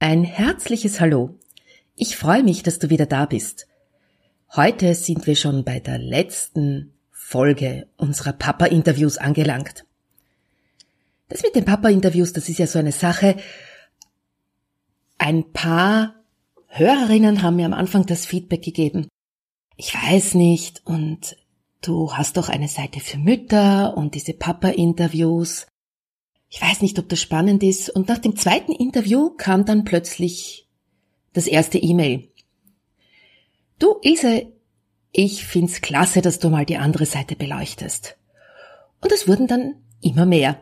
Ein 0.00 0.22
herzliches 0.22 1.00
Hallo. 1.00 1.34
Ich 1.96 2.16
freue 2.16 2.44
mich, 2.44 2.62
dass 2.62 2.78
du 2.78 2.88
wieder 2.88 3.06
da 3.06 3.26
bist. 3.26 3.66
Heute 4.54 4.94
sind 4.94 5.26
wir 5.26 5.34
schon 5.34 5.64
bei 5.64 5.80
der 5.80 5.98
letzten 5.98 6.92
Folge 7.10 7.88
unserer 7.96 8.32
Papa-Interviews 8.32 9.18
angelangt. 9.18 9.86
Das 11.28 11.42
mit 11.42 11.56
den 11.56 11.64
Papa-Interviews, 11.64 12.32
das 12.32 12.48
ist 12.48 12.58
ja 12.58 12.68
so 12.68 12.78
eine 12.78 12.92
Sache. 12.92 13.38
Ein 15.18 15.52
paar 15.52 16.14
Hörerinnen 16.68 17.42
haben 17.42 17.56
mir 17.56 17.66
am 17.66 17.74
Anfang 17.74 18.06
das 18.06 18.24
Feedback 18.24 18.62
gegeben. 18.62 19.08
Ich 19.76 19.92
weiß 19.94 20.34
nicht 20.34 20.80
und 20.86 21.36
du 21.80 22.12
hast 22.12 22.36
doch 22.36 22.48
eine 22.48 22.68
Seite 22.68 23.00
für 23.00 23.18
Mütter 23.18 23.96
und 23.96 24.14
diese 24.14 24.34
Papa-Interviews. 24.34 25.66
Ich 26.48 26.62
weiß 26.62 26.80
nicht, 26.82 26.98
ob 26.98 27.08
das 27.08 27.20
spannend 27.20 27.62
ist. 27.62 27.90
Und 27.90 28.08
nach 28.08 28.18
dem 28.18 28.36
zweiten 28.36 28.72
Interview 28.72 29.30
kam 29.30 29.64
dann 29.64 29.84
plötzlich 29.84 30.66
das 31.32 31.46
erste 31.46 31.78
E-Mail. 31.78 32.28
Du, 33.78 33.96
Ilse, 34.02 34.52
ich 35.12 35.44
find's 35.44 35.80
klasse, 35.80 36.22
dass 36.22 36.38
du 36.38 36.48
mal 36.48 36.66
die 36.66 36.78
andere 36.78 37.06
Seite 37.06 37.36
beleuchtest. 37.36 38.16
Und 39.00 39.12
es 39.12 39.28
wurden 39.28 39.46
dann 39.46 39.74
immer 40.00 40.26
mehr. 40.26 40.60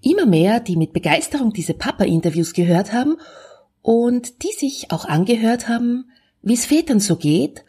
Immer 0.00 0.26
mehr, 0.26 0.60
die 0.60 0.76
mit 0.76 0.92
Begeisterung 0.92 1.52
diese 1.52 1.74
Papa-Interviews 1.74 2.54
gehört 2.54 2.92
haben 2.92 3.16
und 3.82 4.42
die 4.42 4.52
sich 4.52 4.90
auch 4.90 5.04
angehört 5.04 5.68
haben, 5.68 6.10
wie 6.42 6.54
es 6.54 6.66
Vätern 6.66 7.00
so 7.00 7.16
geht 7.16 7.64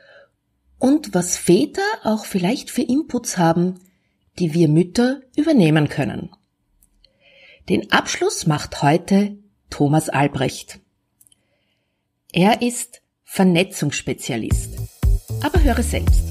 und 0.79 1.13
was 1.13 1.37
Väter 1.37 1.81
auch 2.03 2.25
vielleicht 2.25 2.69
für 2.69 2.83
Inputs 2.83 3.37
haben, 3.37 3.79
die 4.39 4.53
wir 4.53 4.69
Mütter 4.69 5.21
übernehmen 5.35 5.89
können. 5.89 6.29
Den 7.71 7.89
Abschluss 7.89 8.47
macht 8.47 8.81
heute 8.81 9.37
Thomas 9.69 10.09
Albrecht. 10.09 10.81
Er 12.33 12.61
ist 12.61 13.01
Vernetzungsspezialist. 13.23 14.71
Aber 15.41 15.63
höre 15.63 15.81
selbst. 15.81 16.21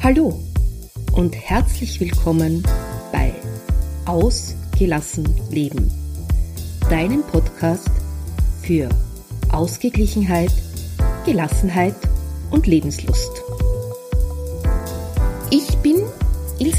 Hallo 0.00 0.40
und 1.10 1.34
herzlich 1.34 1.98
willkommen 1.98 2.62
bei 3.10 3.34
Ausgelassen 4.06 5.26
Leben, 5.50 5.90
deinem 6.88 7.24
Podcast 7.24 7.90
für 8.62 8.88
Ausgeglichenheit, 9.50 10.52
Gelassenheit 11.26 11.96
und 12.52 12.68
Lebenslust. 12.68 13.42
Ich 15.50 15.76
bin 15.78 15.99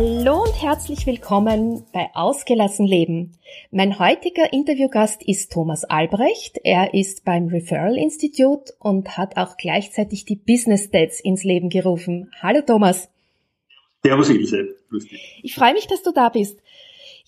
Hallo 0.00 0.44
und 0.44 0.62
herzlich 0.62 1.08
willkommen 1.08 1.84
bei 1.92 2.08
Ausgelassen 2.14 2.86
Leben. 2.86 3.32
Mein 3.72 3.98
heutiger 3.98 4.52
Interviewgast 4.52 5.24
ist 5.24 5.50
Thomas 5.50 5.82
Albrecht. 5.82 6.60
Er 6.62 6.94
ist 6.94 7.24
beim 7.24 7.48
Referral 7.48 7.96
Institute 7.96 8.72
und 8.78 9.18
hat 9.18 9.36
auch 9.36 9.56
gleichzeitig 9.56 10.24
die 10.24 10.36
Business 10.36 10.92
Dads 10.92 11.18
ins 11.18 11.42
Leben 11.42 11.68
gerufen. 11.68 12.30
Hallo 12.40 12.60
Thomas. 12.64 13.08
Servus 14.04 14.30
Ilse. 14.30 14.76
Ich 15.42 15.56
freue 15.56 15.72
mich, 15.72 15.88
dass 15.88 16.04
du 16.04 16.12
da 16.12 16.28
bist. 16.28 16.60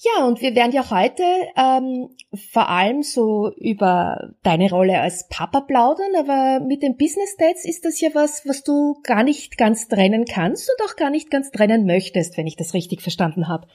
Ja, 0.03 0.25
und 0.25 0.41
wir 0.41 0.55
werden 0.55 0.73
ja 0.73 0.91
heute 0.91 1.23
ähm, 1.57 2.09
vor 2.53 2.71
allem 2.71 3.03
so 3.03 3.53
über 3.57 4.33
deine 4.43 4.71
Rolle 4.71 4.99
als 4.99 5.29
Papa 5.29 5.61
plaudern, 5.61 6.15
aber 6.17 6.65
mit 6.65 6.83
den 6.83 6.97
Business 6.97 7.37
Dates 7.37 7.67
ist 7.67 7.85
das 7.85 8.01
ja 8.01 8.09
was, 8.15 8.47
was 8.47 8.63
du 8.63 8.99
gar 9.03 9.23
nicht 9.25 9.59
ganz 9.59 9.89
trennen 9.89 10.25
kannst 10.25 10.71
und 10.71 10.89
auch 10.89 10.97
gar 10.97 11.11
nicht 11.11 11.31
ganz 11.31 11.51
trennen 11.51 11.85
möchtest, 11.85 12.39
wenn 12.39 12.47
ich 12.47 12.57
das 12.57 12.73
richtig 12.73 13.03
verstanden 13.03 13.47
habe. 13.47 13.67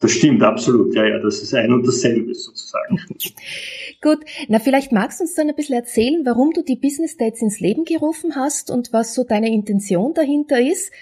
Das 0.00 0.12
stimmt, 0.12 0.42
absolut. 0.42 0.94
Ja, 0.94 1.04
ja, 1.06 1.18
das 1.18 1.42
ist 1.42 1.54
ein 1.54 1.72
und 1.72 1.86
dasselbe 1.86 2.34
sozusagen. 2.34 3.00
Gut, 4.02 4.18
na 4.48 4.58
vielleicht 4.58 4.92
magst 4.92 5.20
du 5.20 5.24
uns 5.24 5.34
dann 5.34 5.48
ein 5.48 5.56
bisschen 5.56 5.74
erzählen, 5.74 6.24
warum 6.24 6.52
du 6.52 6.62
die 6.62 6.76
Business 6.76 7.16
Dates 7.16 7.40
ins 7.40 7.60
Leben 7.60 7.84
gerufen 7.84 8.36
hast 8.36 8.70
und 8.70 8.92
was 8.92 9.14
so 9.14 9.24
deine 9.24 9.52
Intention 9.52 10.12
dahinter 10.12 10.60
ist 10.60 10.92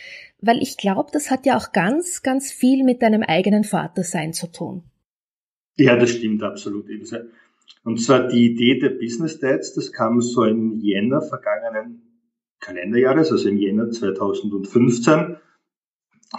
weil 0.40 0.62
ich 0.62 0.76
glaube, 0.76 1.10
das 1.12 1.30
hat 1.30 1.46
ja 1.46 1.56
auch 1.56 1.72
ganz, 1.72 2.22
ganz 2.22 2.52
viel 2.52 2.84
mit 2.84 3.02
deinem 3.02 3.22
eigenen 3.22 3.64
Vatersein 3.64 4.32
zu 4.32 4.50
tun. 4.50 4.84
Ja, 5.76 5.96
das 5.96 6.10
stimmt 6.10 6.42
absolut. 6.42 6.86
Und 7.84 8.00
zwar 8.00 8.28
die 8.28 8.46
Idee 8.46 8.78
der 8.78 8.90
Business 8.90 9.38
Dads, 9.38 9.74
das 9.74 9.92
kam 9.92 10.20
so 10.20 10.44
im 10.44 10.78
Jänner 10.80 11.22
vergangenen 11.22 12.02
Kalenderjahres, 12.60 13.30
also 13.30 13.48
im 13.48 13.58
Jänner 13.58 13.90
2015, 13.90 15.36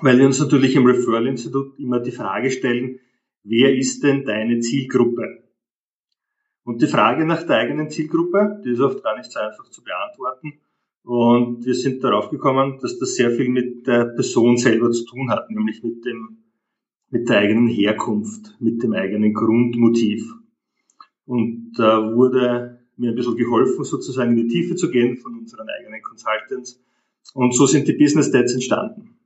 weil 0.02 0.18
wir 0.18 0.26
uns 0.26 0.40
natürlich 0.40 0.76
im 0.76 0.86
Referral 0.86 1.28
Institut 1.28 1.78
immer 1.80 2.00
die 2.00 2.12
Frage 2.12 2.52
stellen, 2.52 3.00
wer 3.44 3.76
ist 3.76 4.04
denn 4.04 4.26
deine 4.26 4.60
Zielgruppe? 4.60 5.44
Und 6.64 6.82
die 6.82 6.88
Frage 6.88 7.26
nach 7.26 7.44
der 7.44 7.58
eigenen 7.58 7.90
Zielgruppe, 7.90 8.62
die 8.66 8.72
ist 8.72 8.82
oft 8.82 9.02
gar 9.02 9.18
nicht 9.18 9.32
so 9.32 9.40
einfach 9.40 9.70
zu 9.70 9.82
beantworten. 9.84 10.60
Und 11.08 11.66
wir 11.66 11.74
sind 11.74 12.04
darauf 12.04 12.30
gekommen, 12.32 12.80
dass 12.82 13.00
das 13.00 13.16
sehr 13.16 13.32
viel 13.32 13.48
mit 13.48 13.88
der 13.88 14.08
Person 14.08 14.58
selber 14.58 14.92
zu 14.92 15.06
tun 15.06 15.30
hat, 15.30 15.50
nämlich 15.50 15.82
mit 15.82 16.04
dem, 16.04 16.40
mit 17.10 17.30
der 17.30 17.38
eigenen 17.38 17.70
Herkunft, 17.70 18.58
mit 18.60 18.84
dem 18.84 18.92
eigenen 18.92 19.34
Grundmotiv. 19.34 20.30
Und 21.26 21.72
da 21.78 22.14
wurde 22.14 22.82
mir 22.98 23.12
ein 23.12 23.16
bisschen 23.16 23.38
geholfen, 23.38 23.86
sozusagen 23.86 24.38
in 24.38 24.50
die 24.50 24.54
Tiefe 24.54 24.76
zu 24.76 24.92
gehen 24.92 25.16
von 25.16 25.38
unseren 25.38 25.70
eigenen 25.70 26.02
Consultants. 26.02 26.84
Und 27.34 27.56
so 27.56 27.66
sind 27.66 27.88
die 27.88 27.94
Business 27.94 28.30
Dates 28.30 28.54
entstanden. 28.54 29.18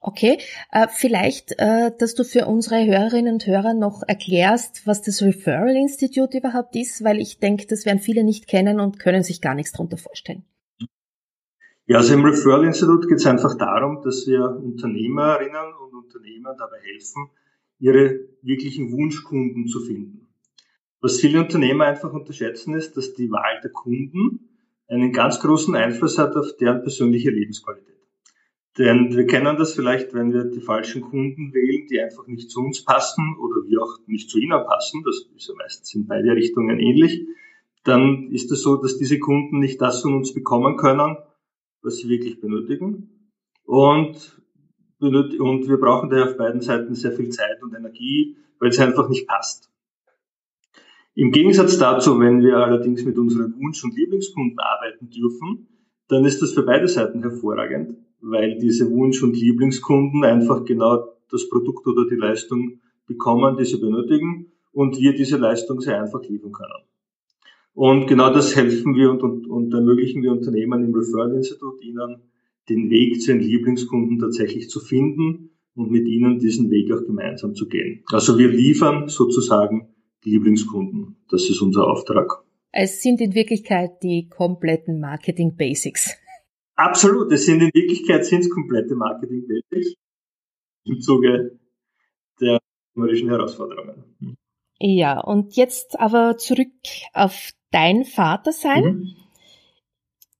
Okay, 0.00 0.36
äh, 0.70 0.86
vielleicht, 0.94 1.54
äh, 1.56 1.92
dass 1.98 2.14
du 2.14 2.24
für 2.24 2.44
unsere 2.44 2.84
Hörerinnen 2.84 3.32
und 3.32 3.46
Hörer 3.46 3.72
noch 3.72 4.02
erklärst, 4.06 4.86
was 4.86 5.00
das 5.00 5.22
Referral 5.22 5.76
Institute 5.76 6.36
überhaupt 6.36 6.76
ist, 6.76 7.02
weil 7.02 7.22
ich 7.22 7.38
denke, 7.38 7.66
das 7.66 7.86
werden 7.86 8.00
viele 8.00 8.22
nicht 8.22 8.48
kennen 8.48 8.80
und 8.80 8.98
können 8.98 9.22
sich 9.22 9.40
gar 9.40 9.54
nichts 9.54 9.72
darunter 9.72 9.96
vorstellen. 9.96 10.44
Ja, 11.88 11.98
also 11.98 12.14
im 12.14 12.24
Referral 12.24 12.64
Institute 12.64 13.06
geht 13.06 13.18
es 13.18 13.26
einfach 13.26 13.56
darum, 13.56 14.02
dass 14.02 14.26
wir 14.26 14.42
Unternehmerinnen 14.42 15.72
und 15.80 15.94
Unternehmern 15.94 16.56
dabei 16.58 16.80
helfen, 16.80 17.30
ihre 17.78 18.26
wirklichen 18.42 18.90
Wunschkunden 18.90 19.68
zu 19.68 19.78
finden. 19.78 20.26
Was 21.00 21.20
viele 21.20 21.38
Unternehmer 21.38 21.84
einfach 21.84 22.12
unterschätzen 22.12 22.74
ist, 22.74 22.96
dass 22.96 23.14
die 23.14 23.30
Wahl 23.30 23.60
der 23.62 23.70
Kunden 23.70 24.48
einen 24.88 25.12
ganz 25.12 25.38
großen 25.38 25.76
Einfluss 25.76 26.18
hat 26.18 26.34
auf 26.34 26.56
deren 26.56 26.82
persönliche 26.82 27.30
Lebensqualität. 27.30 27.94
Denn 28.78 29.16
wir 29.16 29.26
kennen 29.26 29.56
das 29.56 29.72
vielleicht, 29.72 30.12
wenn 30.12 30.32
wir 30.32 30.44
die 30.44 30.60
falschen 30.60 31.02
Kunden 31.02 31.54
wählen, 31.54 31.86
die 31.86 32.00
einfach 32.00 32.26
nicht 32.26 32.50
zu 32.50 32.62
uns 32.62 32.84
passen 32.84 33.36
oder 33.38 33.64
wir 33.64 33.80
auch 33.80 33.98
nicht 34.06 34.28
zu 34.28 34.40
ihnen 34.40 34.64
passen, 34.66 35.04
das 35.04 35.28
ist 35.36 35.48
ja 35.48 35.54
meistens 35.54 35.94
in 35.94 36.08
beide 36.08 36.32
Richtungen 36.32 36.80
ähnlich, 36.80 37.26
dann 37.84 38.32
ist 38.32 38.50
es 38.50 38.62
so, 38.62 38.76
dass 38.76 38.98
diese 38.98 39.20
Kunden 39.20 39.60
nicht 39.60 39.80
das 39.80 40.02
von 40.02 40.14
uns 40.14 40.34
bekommen 40.34 40.76
können, 40.76 41.16
was 41.86 41.98
sie 41.98 42.08
wirklich 42.08 42.40
benötigen. 42.40 43.30
Und, 43.64 44.42
und 45.00 45.68
wir 45.68 45.80
brauchen 45.80 46.10
daher 46.10 46.26
auf 46.26 46.36
beiden 46.36 46.60
Seiten 46.60 46.94
sehr 46.94 47.12
viel 47.12 47.30
Zeit 47.30 47.62
und 47.62 47.74
Energie, 47.74 48.36
weil 48.58 48.70
es 48.70 48.78
einfach 48.78 49.08
nicht 49.08 49.26
passt. 49.26 49.70
Im 51.14 51.30
Gegensatz 51.30 51.78
dazu, 51.78 52.20
wenn 52.20 52.42
wir 52.42 52.58
allerdings 52.58 53.04
mit 53.04 53.16
unseren 53.16 53.54
Wunsch- 53.58 53.82
und 53.82 53.96
Lieblingskunden 53.96 54.58
arbeiten 54.58 55.08
dürfen, 55.08 55.68
dann 56.08 56.24
ist 56.24 56.42
das 56.42 56.52
für 56.52 56.62
beide 56.62 56.88
Seiten 56.88 57.22
hervorragend, 57.22 57.96
weil 58.20 58.58
diese 58.58 58.90
Wunsch- 58.90 59.22
und 59.22 59.34
Lieblingskunden 59.36 60.24
einfach 60.24 60.64
genau 60.64 61.08
das 61.30 61.48
Produkt 61.48 61.86
oder 61.86 62.06
die 62.06 62.16
Leistung 62.16 62.80
bekommen, 63.06 63.56
die 63.56 63.64
sie 63.64 63.78
benötigen 63.78 64.52
und 64.72 64.98
wir 64.98 65.14
diese 65.14 65.38
Leistung 65.38 65.80
sehr 65.80 66.02
einfach 66.02 66.22
liefern 66.22 66.52
können. 66.52 66.84
Und 67.76 68.06
genau 68.06 68.32
das 68.32 68.56
helfen 68.56 68.94
wir 68.94 69.10
und, 69.10 69.22
und, 69.22 69.46
und 69.46 69.74
ermöglichen 69.74 70.22
wir 70.22 70.32
Unternehmen 70.32 70.82
im 70.82 70.94
Referral 70.94 71.34
Institute, 71.34 71.84
ihnen 71.84 72.22
den 72.70 72.88
Weg 72.88 73.20
zu 73.20 73.32
ihren 73.32 73.42
Lieblingskunden 73.42 74.18
tatsächlich 74.18 74.70
zu 74.70 74.80
finden 74.80 75.50
und 75.74 75.90
mit 75.90 76.08
ihnen 76.08 76.38
diesen 76.38 76.70
Weg 76.70 76.90
auch 76.90 77.04
gemeinsam 77.04 77.54
zu 77.54 77.68
gehen. 77.68 78.02
Also 78.10 78.38
wir 78.38 78.48
liefern 78.48 79.08
sozusagen 79.08 79.94
Lieblingskunden. 80.24 81.18
Das 81.28 81.50
ist 81.50 81.60
unser 81.60 81.86
Auftrag. 81.86 82.42
Es 82.72 83.02
sind 83.02 83.20
in 83.20 83.34
Wirklichkeit 83.34 84.02
die 84.02 84.26
kompletten 84.30 84.98
Marketing 84.98 85.54
Basics. 85.54 86.16
Absolut, 86.76 87.30
es 87.30 87.44
sind 87.44 87.60
in 87.60 87.70
Wirklichkeit 87.74 88.24
sind 88.24 88.40
es 88.40 88.48
komplette 88.48 88.94
Marketing 88.94 89.46
Basics 89.46 89.92
im 90.84 91.00
Zuge 91.02 91.58
der 92.40 92.58
numerischen 92.94 93.28
Herausforderungen. 93.28 94.38
Ja, 94.78 95.20
und 95.20 95.56
jetzt 95.56 95.98
aber 95.98 96.38
zurück 96.38 96.72
auf 97.12 97.50
dein 97.70 98.04
Vater 98.04 98.52
sein. 98.52 98.84
Mhm. 98.84 99.16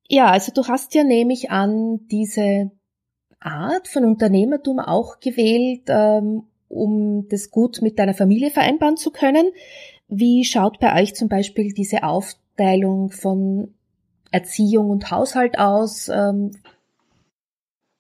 Ja, 0.09 0.31
also 0.31 0.53
du 0.53 0.67
hast 0.69 0.95
ja 0.95 1.05
nämlich 1.05 1.51
an 1.51 2.07
diese 2.11 2.71
Art 3.41 3.89
von 3.89 4.05
Unternehmertum 4.05 4.79
auch 4.79 5.21
gewählt, 5.21 5.83
ähm, 5.89 6.45
um 6.69 7.27
das 7.29 7.51
gut 7.51 7.83
mit 7.83 7.99
deiner 7.99 8.15
Familie 8.15 8.51
vereinbaren 8.51 8.97
zu 8.97 9.11
können. 9.11 9.51
Wie 10.09 10.45
schaut 10.45 10.79
bei 10.79 11.01
euch 11.03 11.15
zum 11.15 11.29
Beispiel 11.29 11.73
diese 11.73 12.05
Aufteilung 12.05 13.11
von 13.11 13.75
Erziehung 14.31 14.91
und 14.91 15.11
Haushalt 15.11 15.59
aus? 15.59 16.09
Ähm, 16.09 16.53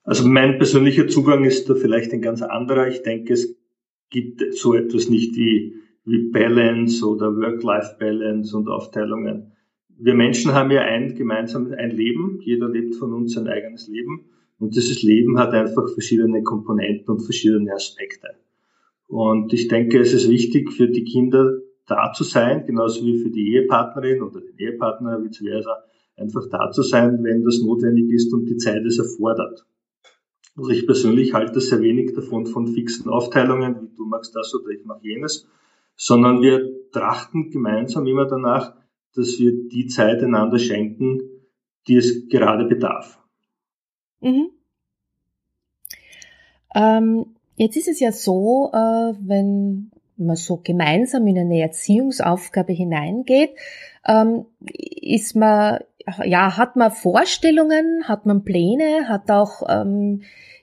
also 0.05 0.26
mein 0.26 0.58
persönlicher 0.58 1.08
Zugang 1.08 1.44
ist 1.44 1.69
da 1.69 1.75
vielleicht 1.75 2.12
ein 2.12 2.23
ganz 2.23 2.43
anderer. 2.43 2.87
Ich 2.87 3.02
denke, 3.02 3.32
es 3.32 3.56
gibt 4.11 4.43
so 4.55 4.75
etwas 4.75 5.08
nicht 5.08 5.34
wie, 5.37 5.75
wie 6.06 6.31
Balance 6.31 7.05
oder 7.05 7.37
Work-Life-Balance 7.37 8.56
und 8.56 8.69
Aufteilungen. 8.69 9.53
Wir 9.99 10.14
Menschen 10.14 10.55
haben 10.55 10.70
ja 10.70 10.82
ein 10.82 11.14
gemeinsames 11.14 11.73
ein 11.73 11.91
Leben. 11.91 12.41
Jeder 12.43 12.69
lebt 12.69 12.94
von 12.94 13.12
uns 13.12 13.35
sein 13.35 13.49
eigenes 13.49 13.88
Leben. 13.88 14.26
Und 14.58 14.76
dieses 14.76 15.03
Leben 15.03 15.38
hat 15.38 15.53
einfach 15.53 15.93
verschiedene 15.93 16.43
Komponenten 16.43 17.08
und 17.08 17.20
verschiedene 17.20 17.73
Aspekte. 17.73 18.29
Und 19.08 19.53
ich 19.53 19.69
denke, 19.69 19.99
es 20.00 20.12
ist 20.12 20.31
wichtig 20.31 20.73
für 20.73 20.88
die 20.88 21.05
Kinder 21.05 21.58
da 21.87 22.12
zu 22.12 22.25
sein, 22.25 22.64
genauso 22.67 23.05
wie 23.05 23.19
für 23.19 23.31
die 23.31 23.55
Ehepartnerin 23.55 24.23
oder 24.23 24.41
den 24.41 24.59
Ehepartner, 24.59 25.23
vice 25.23 25.38
versa, 25.38 25.85
einfach 26.17 26.49
da 26.50 26.70
zu 26.70 26.82
sein, 26.82 27.23
wenn 27.23 27.44
das 27.44 27.61
notwendig 27.61 28.11
ist 28.11 28.32
und 28.32 28.47
die 28.47 28.56
Zeit 28.56 28.85
es 28.85 28.99
erfordert. 28.99 29.67
Also 30.56 30.70
ich 30.70 30.87
persönlich 30.87 31.35
halte 31.35 31.61
sehr 31.61 31.81
wenig 31.81 32.14
davon 32.14 32.47
von 32.47 32.67
fixen 32.69 33.11
Aufteilungen, 33.11 33.76
wie 33.82 33.97
du 33.97 34.06
machst 34.06 34.35
das 34.35 34.55
oder 34.55 34.70
ich 34.70 34.85
mache 34.85 35.00
jenes, 35.02 35.47
sondern 35.97 36.43
wir 36.43 36.91
trachten 36.93 37.51
gemeinsam 37.51 38.07
immer 38.07 38.27
danach, 38.27 38.75
dass 39.15 39.39
wir 39.39 39.53
die 39.69 39.87
Zeit 39.87 40.23
einander 40.23 40.59
schenken, 40.59 41.21
die 41.89 41.97
es 41.97 42.29
gerade 42.29 42.67
bedarf. 42.67 43.19
Mhm. 44.21 44.51
Ähm, 46.75 47.27
jetzt 47.57 47.77
ist 47.77 47.89
es 47.89 48.01
ja 48.01 48.13
so, 48.13 48.71
äh, 48.73 49.15
wenn 49.21 49.91
man 50.17 50.37
so 50.37 50.61
gemeinsam 50.63 51.27
in 51.27 51.39
eine 51.39 51.61
Erziehungsaufgabe 51.61 52.73
hineingeht, 52.73 53.51
ähm, 54.07 54.47
ist 54.61 55.37
man, 55.37 55.81
ja, 56.25 56.57
hat 56.57 56.77
man 56.77 56.91
Vorstellungen, 56.91 58.05
hat 58.09 58.27
man 58.27 58.45
Pläne, 58.45 59.09
hat 59.09 59.31
auch 59.31 59.63
ähm, 59.69 60.23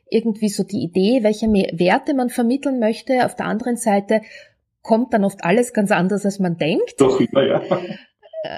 irgendwie 0.10 0.50
so 0.50 0.64
die 0.64 0.84
Idee, 0.84 1.24
welche 1.24 1.48
Werte 1.48 2.14
man 2.14 2.30
vermitteln 2.30 2.80
möchte. 2.80 3.26
Auf 3.26 3.36
der 3.36 3.48
anderen 3.48 3.78
Seite 3.78 4.22
kommt 4.84 5.14
dann 5.14 5.24
oft 5.24 5.44
alles 5.44 5.74
ganz 5.74 5.92
anders, 5.92 6.26
als 6.26 6.40
man 6.40 6.58
denkt. 6.58 7.00
Doch, 7.00 7.20
ja, 7.20 7.42
ja. 7.42 7.62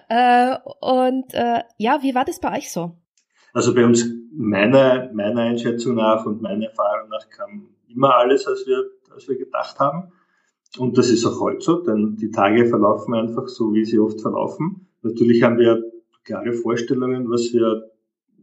Äh, 0.10 0.58
und 0.82 1.34
äh, 1.34 1.62
ja, 1.78 2.00
wie 2.02 2.16
war 2.16 2.26
das 2.26 2.40
bei 2.40 2.58
euch 2.58 2.72
so? 2.72 2.98
Also 3.54 3.74
bei 3.74 3.86
uns, 3.86 4.06
meiner, 4.34 5.12
meiner 5.14 5.42
Einschätzung 5.42 5.96
nach 5.96 6.26
und 6.26 6.42
meiner 6.42 6.66
Erfahrung 6.66 7.08
nach 7.10 7.30
kam 7.30 7.70
immer 7.88 8.16
alles, 8.16 8.48
als 8.48 8.66
wir, 8.66 8.84
als 9.14 9.30
wir 9.30 9.38
gedacht 9.38 9.80
haben. 9.80 10.12
Und 10.78 10.98
das 10.98 11.10
ist 11.10 11.26
auch 11.26 11.40
heute 11.40 11.62
so, 11.62 11.82
denn 11.82 12.18
die 12.18 12.32
Tage 12.32 12.66
verlaufen 12.66 13.14
einfach 13.14 13.48
so, 13.48 13.74
wie 13.74 13.86
sie 13.86 14.00
oft 14.00 14.20
verlaufen. 14.20 14.88
Natürlich 15.04 15.44
haben 15.44 15.58
wir 15.58 15.84
klare 16.24 16.52
Vorstellungen, 16.54 17.30
was 17.30 17.54
wir 17.54 17.92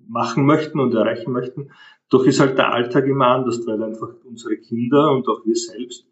machen 0.06 0.46
möchten 0.46 0.78
und 0.80 0.94
erreichen 0.94 1.32
möchten. 1.32 1.72
Doch 2.08 2.24
ist 2.24 2.40
halt 2.40 2.56
der 2.56 2.72
Alltag 2.72 3.06
immer 3.06 3.26
anders, 3.26 3.66
weil 3.66 3.82
einfach 3.82 4.14
unsere 4.24 4.56
Kinder 4.56 5.10
und 5.10 5.26
auch 5.28 5.44
wir 5.44 5.56
selbst 5.56 6.06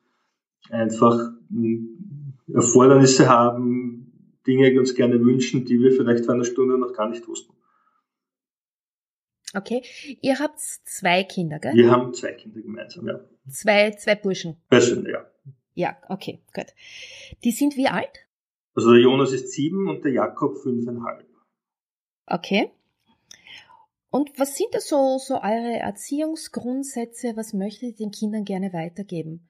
einfach 0.69 1.33
hm, 1.49 2.35
Erfordernisse 2.53 3.29
haben, 3.29 4.37
Dinge 4.47 4.79
uns 4.79 4.95
gerne 4.95 5.21
wünschen, 5.21 5.65
die 5.65 5.79
wir 5.81 5.93
vielleicht 5.93 6.25
vor 6.25 6.35
einer 6.35 6.45
Stunde 6.45 6.79
noch 6.79 6.93
gar 6.93 7.09
nicht 7.09 7.27
wussten. 7.29 7.55
Okay. 9.55 9.83
Ihr 10.21 10.39
habt 10.39 10.61
zwei 10.61 11.25
Kinder, 11.25 11.59
gell? 11.59 11.75
Wir 11.75 11.91
haben 11.91 12.15
zwei 12.15 12.33
Kinder 12.33 12.61
gemeinsam, 12.61 13.07
ja. 13.07 13.21
Zwei, 13.49 13.91
zwei 13.93 14.15
Burschen. 14.15 14.57
Burschen, 14.69 15.07
ja. 15.07 15.27
Ja, 15.75 15.97
okay, 16.09 16.41
gut. 16.55 16.67
Die 17.43 17.53
sind 17.53 17.77
wie 17.77 17.89
alt? 17.89 18.27
Also 18.75 18.93
der 18.93 19.01
Jonas 19.01 19.33
ist 19.33 19.51
sieben 19.51 19.89
und 19.89 20.05
der 20.05 20.13
Jakob 20.13 20.59
fünfeinhalb. 20.59 21.27
Okay. 22.27 22.71
Und 24.11 24.39
was 24.39 24.57
sind 24.57 24.69
da 24.73 24.81
so, 24.81 25.19
so 25.19 25.35
eure 25.35 25.79
Erziehungsgrundsätze? 25.79 27.37
Was 27.37 27.53
möchtet 27.53 27.91
ihr 27.91 28.07
den 28.07 28.11
Kindern 28.11 28.45
gerne 28.45 28.73
weitergeben? 28.73 29.49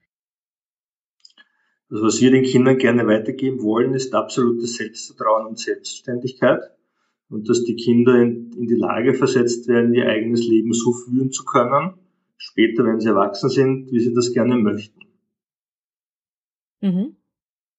Also 1.91 2.05
was 2.05 2.21
wir 2.21 2.31
den 2.31 2.43
Kindern 2.43 2.77
gerne 2.77 3.05
weitergeben 3.05 3.61
wollen, 3.61 3.93
ist 3.93 4.15
absolutes 4.15 4.75
Selbstvertrauen 4.75 5.45
und 5.45 5.59
Selbstständigkeit 5.59 6.61
und 7.29 7.49
dass 7.49 7.65
die 7.65 7.75
Kinder 7.75 8.15
in, 8.15 8.53
in, 8.53 8.67
die 8.67 8.75
Lage 8.75 9.13
versetzt 9.13 9.67
werden, 9.67 9.93
ihr 9.93 10.07
eigenes 10.07 10.47
Leben 10.47 10.71
so 10.71 10.93
führen 10.93 11.31
zu 11.31 11.43
können, 11.43 11.95
später, 12.37 12.85
wenn 12.85 13.01
sie 13.01 13.09
erwachsen 13.09 13.49
sind, 13.49 13.91
wie 13.91 13.99
sie 13.99 14.13
das 14.13 14.31
gerne 14.31 14.55
möchten. 14.55 15.01
Mhm. 16.79 17.17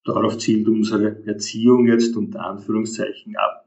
Darauf 0.05 0.37
zielt 0.37 0.69
unsere 0.69 1.25
Erziehung 1.27 1.87
jetzt 1.87 2.15
unter 2.15 2.45
Anführungszeichen 2.45 3.37
ab, 3.37 3.67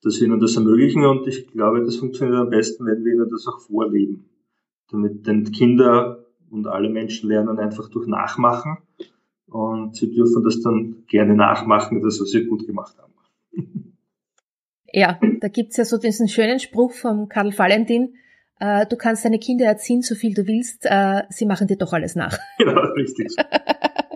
dass 0.00 0.20
wir 0.20 0.28
ihnen 0.28 0.38
das 0.38 0.54
ermöglichen 0.54 1.04
und 1.04 1.26
ich 1.26 1.48
glaube, 1.48 1.84
das 1.84 1.96
funktioniert 1.96 2.38
am 2.38 2.50
besten, 2.50 2.86
wenn 2.86 3.04
wir 3.04 3.14
ihnen 3.14 3.28
das 3.28 3.48
auch 3.48 3.58
vorleben. 3.58 4.30
Damit 4.92 5.26
denn 5.26 5.50
Kinder 5.50 6.24
und 6.50 6.68
alle 6.68 6.88
Menschen 6.88 7.28
lernen 7.28 7.58
einfach 7.58 7.88
durch 7.88 8.06
Nachmachen 8.06 8.78
und 9.48 9.96
sie 9.96 10.10
dürfen 10.12 10.42
das 10.44 10.60
dann 10.60 11.04
gerne 11.08 11.34
nachmachen, 11.34 12.02
das 12.02 12.20
was 12.20 12.30
sie 12.30 12.44
gut 12.44 12.66
gemacht 12.66 12.96
haben. 12.98 13.12
Ja, 14.92 15.18
da 15.40 15.48
gibt's 15.48 15.76
ja 15.76 15.84
so 15.84 15.98
diesen 15.98 16.28
schönen 16.28 16.58
Spruch 16.58 16.92
von 16.92 17.28
Karl 17.28 17.56
Valentin, 17.56 18.14
äh, 18.58 18.86
du 18.86 18.96
kannst 18.96 19.24
deine 19.24 19.38
Kinder 19.38 19.66
erziehen, 19.66 20.02
so 20.02 20.14
viel 20.14 20.34
du 20.34 20.46
willst, 20.46 20.86
äh, 20.86 21.22
sie 21.28 21.46
machen 21.46 21.66
dir 21.66 21.76
doch 21.76 21.92
alles 21.92 22.14
nach. 22.14 22.38
Genau, 22.58 22.80
richtig. 22.92 23.34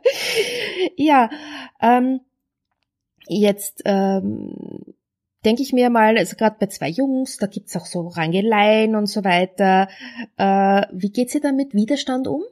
ja, 0.97 1.29
ähm, 1.81 2.21
jetzt 3.29 3.83
ähm, 3.85 4.95
denke 5.45 5.63
ich 5.63 5.73
mir 5.73 5.91
mal, 5.91 6.17
also 6.17 6.37
gerade 6.37 6.57
bei 6.59 6.67
zwei 6.67 6.89
Jungs, 6.89 7.37
da 7.37 7.47
gibt's 7.47 7.77
auch 7.77 7.87
so 7.87 8.09
Rangeleien 8.09 8.97
und 8.97 9.07
so 9.07 9.25
weiter. 9.25 9.89
Äh, 10.37 10.87
wie 10.93 11.11
geht 11.11 11.31
sie 11.31 11.41
da 11.41 11.53
mit 11.53 11.75
Widerstand 11.75 12.27
um? 12.27 12.43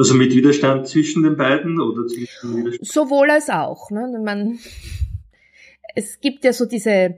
Also 0.00 0.14
mit 0.14 0.34
Widerstand 0.34 0.88
zwischen 0.88 1.22
den 1.24 1.36
beiden 1.36 1.78
oder 1.78 2.06
zwischen 2.06 2.56
Widerstand? 2.56 2.90
Sowohl 2.90 3.30
als 3.30 3.50
auch. 3.50 3.90
Ne? 3.90 4.18
Man, 4.24 4.58
es 5.94 6.20
gibt 6.20 6.42
ja 6.42 6.54
so 6.54 6.64
diese, 6.64 6.90
äh, 6.90 7.16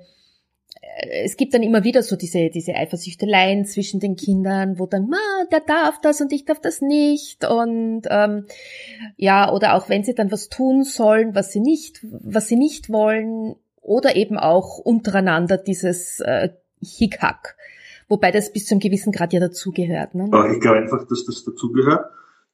es 1.24 1.36
gibt 1.36 1.54
dann 1.54 1.62
immer 1.62 1.84
wieder 1.84 2.02
so 2.02 2.16
diese, 2.16 2.50
diese 2.50 2.74
Eifersüchteleien 2.74 3.66
zwischen 3.66 4.00
den 4.00 4.16
Kindern, 4.16 4.80
wo 4.80 4.86
dann, 4.86 5.06
Ma, 5.08 5.16
der 5.52 5.60
darf 5.60 6.00
das 6.00 6.20
und 6.20 6.32
ich 6.32 6.44
darf 6.44 6.60
das 6.60 6.80
nicht. 6.80 7.44
Und 7.44 8.02
ähm, 8.10 8.46
ja, 9.16 9.52
oder 9.52 9.74
auch 9.74 9.88
wenn 9.88 10.02
sie 10.02 10.16
dann 10.16 10.32
was 10.32 10.48
tun 10.48 10.82
sollen, 10.82 11.36
was 11.36 11.52
sie 11.52 11.60
nicht, 11.60 12.04
was 12.10 12.48
sie 12.48 12.56
nicht 12.56 12.90
wollen, 12.90 13.54
oder 13.80 14.16
eben 14.16 14.38
auch 14.38 14.78
untereinander 14.78 15.56
dieses 15.56 16.18
äh, 16.18 16.48
Hickhack. 16.80 17.54
Wobei 18.08 18.32
das 18.32 18.52
bis 18.52 18.66
zu 18.66 18.74
einem 18.74 18.80
gewissen 18.80 19.12
Grad 19.12 19.32
ja 19.32 19.38
dazugehört. 19.38 20.16
Ne? 20.16 20.24
Ich 20.52 20.60
glaube 20.60 20.78
einfach, 20.78 21.06
dass 21.06 21.24
das 21.24 21.44
dazugehört. 21.44 22.10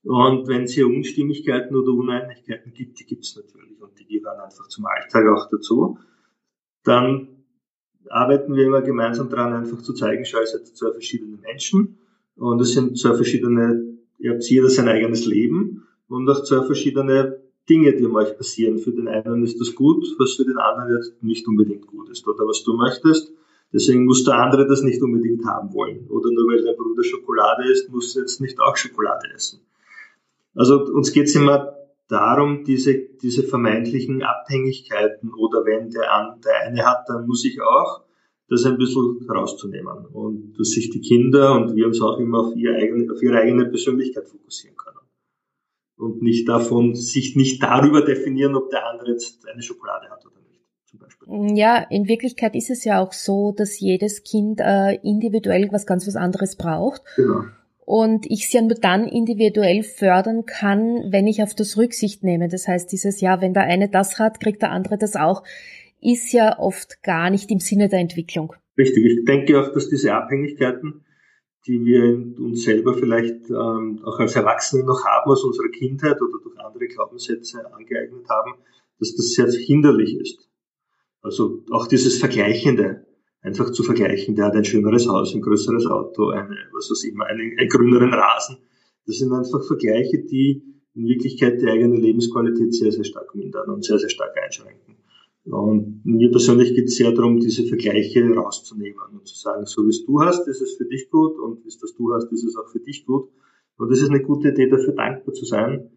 Und 0.09 0.49
wenn 0.49 0.63
es 0.63 0.73
hier 0.73 0.87
Unstimmigkeiten 0.87 1.77
oder 1.77 1.93
Uneinigkeiten 1.93 2.73
gibt, 2.73 2.99
die 2.99 3.05
gibt 3.05 3.25
es 3.27 3.37
natürlich 3.37 3.79
und 3.79 3.91
die 3.99 4.07
gehören 4.07 4.41
einfach 4.41 4.67
zum 4.69 4.87
Alltag 4.87 5.29
auch 5.29 5.51
dazu, 5.51 5.99
dann 6.83 7.45
arbeiten 8.09 8.57
wir 8.57 8.65
immer 8.65 8.81
gemeinsam 8.81 9.29
daran, 9.29 9.53
einfach 9.53 9.83
zu 9.83 9.93
zeigen, 9.93 10.25
schau, 10.25 10.41
ihr 10.41 10.47
seid 10.47 10.67
zwei 10.67 10.93
verschiedene 10.93 11.37
Menschen 11.37 11.99
und 12.37 12.59
es 12.63 12.73
sind 12.73 12.99
zwei 12.99 13.17
verschiedene, 13.17 13.99
ihr 14.17 14.33
habt 14.33 14.45
jeder 14.45 14.71
sein 14.71 14.89
eigenes 14.89 15.27
Leben 15.27 15.87
und 16.09 16.27
auch 16.31 16.43
zwei 16.43 16.65
verschiedene 16.65 17.43
Dinge, 17.69 17.95
die 17.95 18.07
um 18.07 18.15
euch 18.15 18.35
passieren. 18.35 18.79
Für 18.79 18.93
den 18.93 19.09
einen 19.09 19.45
ist 19.45 19.61
das 19.61 19.75
gut, 19.75 20.07
was 20.19 20.37
für 20.37 20.47
den 20.47 20.57
anderen 20.57 20.97
jetzt 20.97 21.23
nicht 21.23 21.47
unbedingt 21.47 21.87
gut 21.87 22.09
ist 22.09 22.27
oder 22.27 22.47
was 22.47 22.65
du 22.65 22.79
möchtest. 22.79 23.31
Deswegen 23.75 24.07
muss 24.07 24.25
der 24.25 24.37
andere 24.39 24.67
das 24.67 24.81
nicht 24.81 25.03
unbedingt 25.03 25.45
haben 25.45 25.75
wollen. 25.75 26.07
Oder 26.09 26.31
nur 26.31 26.49
weil 26.49 26.65
dein 26.65 26.77
Bruder 26.77 27.05
Schokolade 27.05 27.71
isst, 27.71 27.91
muss 27.91 28.17
er 28.17 28.23
jetzt 28.23 28.41
nicht 28.41 28.59
auch 28.59 28.75
Schokolade 28.75 29.29
essen. 29.35 29.68
Also 30.59 30.85
uns 30.87 31.13
geht 31.13 31.27
es 31.27 31.37
immer 31.37 31.77
darum, 32.09 32.65
diese, 32.65 32.99
diese 33.23 33.45
vermeintlichen 33.45 34.23
Abhängigkeiten 34.23 35.33
oder 35.33 35.65
wenn 35.65 35.91
der, 35.91 36.37
der 36.45 36.67
eine 36.67 36.85
hat, 36.85 37.09
dann 37.09 37.27
muss 37.27 37.45
ich 37.45 37.61
auch, 37.63 38.03
das 38.49 38.65
ein 38.65 38.77
bisschen 38.77 39.25
rauszunehmen 39.29 40.07
und 40.07 40.55
dass 40.59 40.71
sich 40.71 40.91
die 40.91 41.01
Kinder 41.01 41.55
und 41.55 41.77
wir 41.77 41.87
uns 41.87 42.01
auch 42.01 42.19
immer 42.19 42.41
auf 42.41 42.57
ihre 42.57 42.75
eigene, 42.75 43.13
auf 43.13 43.23
ihre 43.23 43.39
eigene 43.39 43.67
Persönlichkeit 43.67 44.27
fokussieren 44.27 44.77
können. 44.77 44.97
Und 45.97 46.23
nicht 46.23 46.49
davon, 46.49 46.95
sich 46.95 47.37
nicht 47.37 47.63
darüber 47.63 48.03
definieren, 48.03 48.57
ob 48.57 48.71
der 48.71 48.89
andere 48.89 49.11
jetzt 49.11 49.47
eine 49.47 49.63
Schokolade 49.63 50.09
hat 50.09 50.25
oder 50.27 50.41
nicht, 50.41 50.63
zum 50.87 50.99
Beispiel. 50.99 51.57
Ja, 51.57 51.87
in 51.91 52.09
Wirklichkeit 52.09 52.57
ist 52.57 52.71
es 52.71 52.85
ja 52.85 53.01
auch 53.01 53.13
so, 53.13 53.53
dass 53.57 53.79
jedes 53.79 54.25
Kind 54.25 54.61
äh, 54.61 54.95
individuell 55.03 55.69
was 55.71 55.87
ganz 55.87 56.07
was 56.09 56.17
anderes 56.17 56.57
braucht. 56.57 57.03
Genau 57.17 57.43
und 57.89 58.27
ich 58.31 58.51
sie 58.51 58.59
ja 58.59 58.63
nur 58.63 58.75
dann 58.75 59.09
individuell 59.09 59.83
fördern 59.83 60.45
kann, 60.45 61.11
wenn 61.11 61.27
ich 61.27 61.43
auf 61.43 61.55
das 61.55 61.79
Rücksicht 61.79 62.23
nehme. 62.23 62.49
Das 62.49 62.69
heißt, 62.69 62.93
dieses 62.93 63.23
Jahr, 63.23 63.41
wenn 63.41 63.55
der 63.55 63.63
eine 63.63 63.89
das 63.89 64.19
hat, 64.19 64.41
kriegt 64.41 64.61
der 64.61 64.73
andere 64.73 64.99
das 64.99 65.17
auch. 65.17 65.43
ist 65.99 66.31
ja 66.35 66.59
oft 66.59 67.03
gar 67.03 67.31
nicht 67.31 67.51
im 67.51 67.61
Sinne 67.61 67.89
der 67.89 68.01
Entwicklung. 68.01 68.53
Richtig, 68.77 69.07
ich 69.07 69.25
denke 69.25 69.59
auch, 69.59 69.73
dass 69.73 69.89
diese 69.89 70.13
Abhängigkeiten, 70.13 71.07
die 71.67 71.83
wir 71.83 72.13
uns 72.39 72.65
selber 72.65 72.93
vielleicht 72.93 73.49
ähm, 73.49 74.03
auch 74.05 74.19
als 74.19 74.37
Erwachsene 74.37 74.85
noch 74.85 75.07
haben 75.07 75.31
aus 75.31 75.43
unserer 75.45 75.71
Kindheit 75.71 76.21
oder 76.21 76.43
durch 76.43 76.59
andere 76.59 76.89
Glaubenssätze 76.89 77.73
angeeignet 77.73 78.29
haben, 78.29 78.53
dass 78.99 79.17
das 79.17 79.33
sehr 79.33 79.51
hinderlich 79.51 80.15
ist. 80.15 80.47
Also 81.23 81.65
auch 81.71 81.87
dieses 81.87 82.19
Vergleichende, 82.19 83.07
einfach 83.43 83.71
zu 83.71 83.83
vergleichen, 83.83 84.35
der 84.35 84.47
hat 84.47 84.55
ein 84.55 84.65
schöneres 84.65 85.09
Haus, 85.09 85.35
ein 85.35 85.41
größeres 85.41 85.87
Auto, 85.87 86.31
eine, 86.31 86.57
was 86.73 86.91
weiß 86.91 87.05
ich 87.05 87.13
einen, 87.13 87.59
einen 87.59 87.69
grüneren 87.69 88.13
Rasen. 88.13 88.59
Das 89.07 89.17
sind 89.19 89.33
einfach 89.33 89.65
Vergleiche, 89.65 90.25
die 90.25 90.63
in 90.95 91.07
Wirklichkeit 91.07 91.61
die 91.63 91.69
eigene 91.69 91.97
Lebensqualität 91.97 92.75
sehr, 92.75 92.93
sehr 92.93 93.05
stark 93.05 93.35
mindern 93.35 93.71
und 93.71 93.85
sehr, 93.85 93.99
sehr 93.99 94.09
stark 94.09 94.35
einschränken. 94.37 94.97
Und 95.45 96.03
mir 96.05 96.31
persönlich 96.31 96.75
geht 96.75 96.87
es 96.87 96.97
sehr 96.97 97.13
darum, 97.13 97.39
diese 97.39 97.65
Vergleiche 97.65 98.29
rauszunehmen 98.35 98.99
und 99.13 99.27
zu 99.27 99.37
sagen, 99.37 99.65
so 99.65 99.85
wie 99.85 99.91
es 99.91 100.05
du 100.05 100.21
hast, 100.21 100.47
ist 100.47 100.61
es 100.61 100.75
für 100.77 100.85
dich 100.85 101.09
gut 101.09 101.39
und 101.39 101.65
wie 101.65 101.69
es 101.69 101.79
das 101.79 101.95
du 101.95 102.13
hast, 102.13 102.31
ist 102.33 102.45
es 102.45 102.57
auch 102.57 102.69
für 102.69 102.81
dich 102.81 103.07
gut. 103.07 103.31
Und 103.79 103.91
das 103.91 104.01
ist 104.01 104.11
eine 104.11 104.21
gute 104.23 104.49
Idee, 104.49 104.69
dafür 104.69 104.93
dankbar 104.93 105.33
zu 105.33 105.47
sein. 105.47 105.91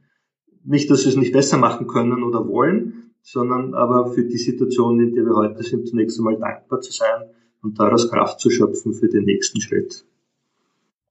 Nicht, 0.64 0.90
dass 0.90 1.04
wir 1.04 1.10
es 1.10 1.18
nicht 1.18 1.34
besser 1.34 1.58
machen 1.58 1.88
können 1.88 2.24
oder 2.24 2.48
wollen, 2.48 3.01
sondern 3.22 3.74
aber 3.74 4.12
für 4.12 4.24
die 4.24 4.38
Situation, 4.38 5.00
in 5.00 5.14
der 5.14 5.26
wir 5.26 5.36
heute 5.36 5.64
sind, 5.64 5.88
zunächst 5.88 6.18
einmal 6.18 6.38
dankbar 6.38 6.82
zu 6.82 6.92
sein 6.92 7.30
und 7.62 7.80
daraus 7.80 8.10
Kraft 8.10 8.40
zu 8.40 8.50
schöpfen 8.50 8.94
für 8.94 9.08
den 9.08 9.26
nächsten 9.26 9.62
Schritt. 9.62 10.06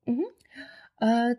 Mhm. 0.06 0.26
Äh, 1.00 1.36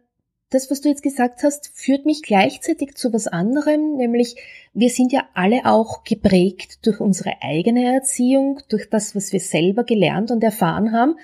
das, 0.50 0.70
was 0.70 0.82
du 0.82 0.90
jetzt 0.90 1.02
gesagt 1.02 1.44
hast, 1.44 1.72
führt 1.74 2.06
mich 2.06 2.24
gleichzeitig 2.24 2.96
zu 2.96 3.14
was 3.14 3.28
anderem, 3.28 3.96
nämlich 3.96 4.36
wir 4.74 4.90
sind 4.90 5.14
ja 5.14 5.24
alle 5.34 5.66
auch 5.66 6.04
geprägt 6.04 6.86
durch 6.86 7.00
unsere 7.00 7.42
eigene 7.42 7.94
Erziehung, 7.94 8.60
durch 8.70 8.90
das, 8.90 9.16
was 9.16 9.32
wir 9.32 9.40
selber 9.40 9.86
gelernt 9.86 10.30
und 10.30 10.44
erfahren 10.44 10.92
haben. 10.92 11.16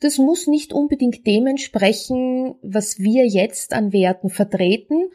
Das 0.00 0.18
muss 0.18 0.46
nicht 0.46 0.72
unbedingt 0.72 1.26
dem 1.26 1.48
entsprechen, 1.48 2.54
was 2.62 3.00
wir 3.00 3.26
jetzt 3.26 3.72
an 3.72 3.92
Werten 3.92 4.30
vertreten. 4.30 5.10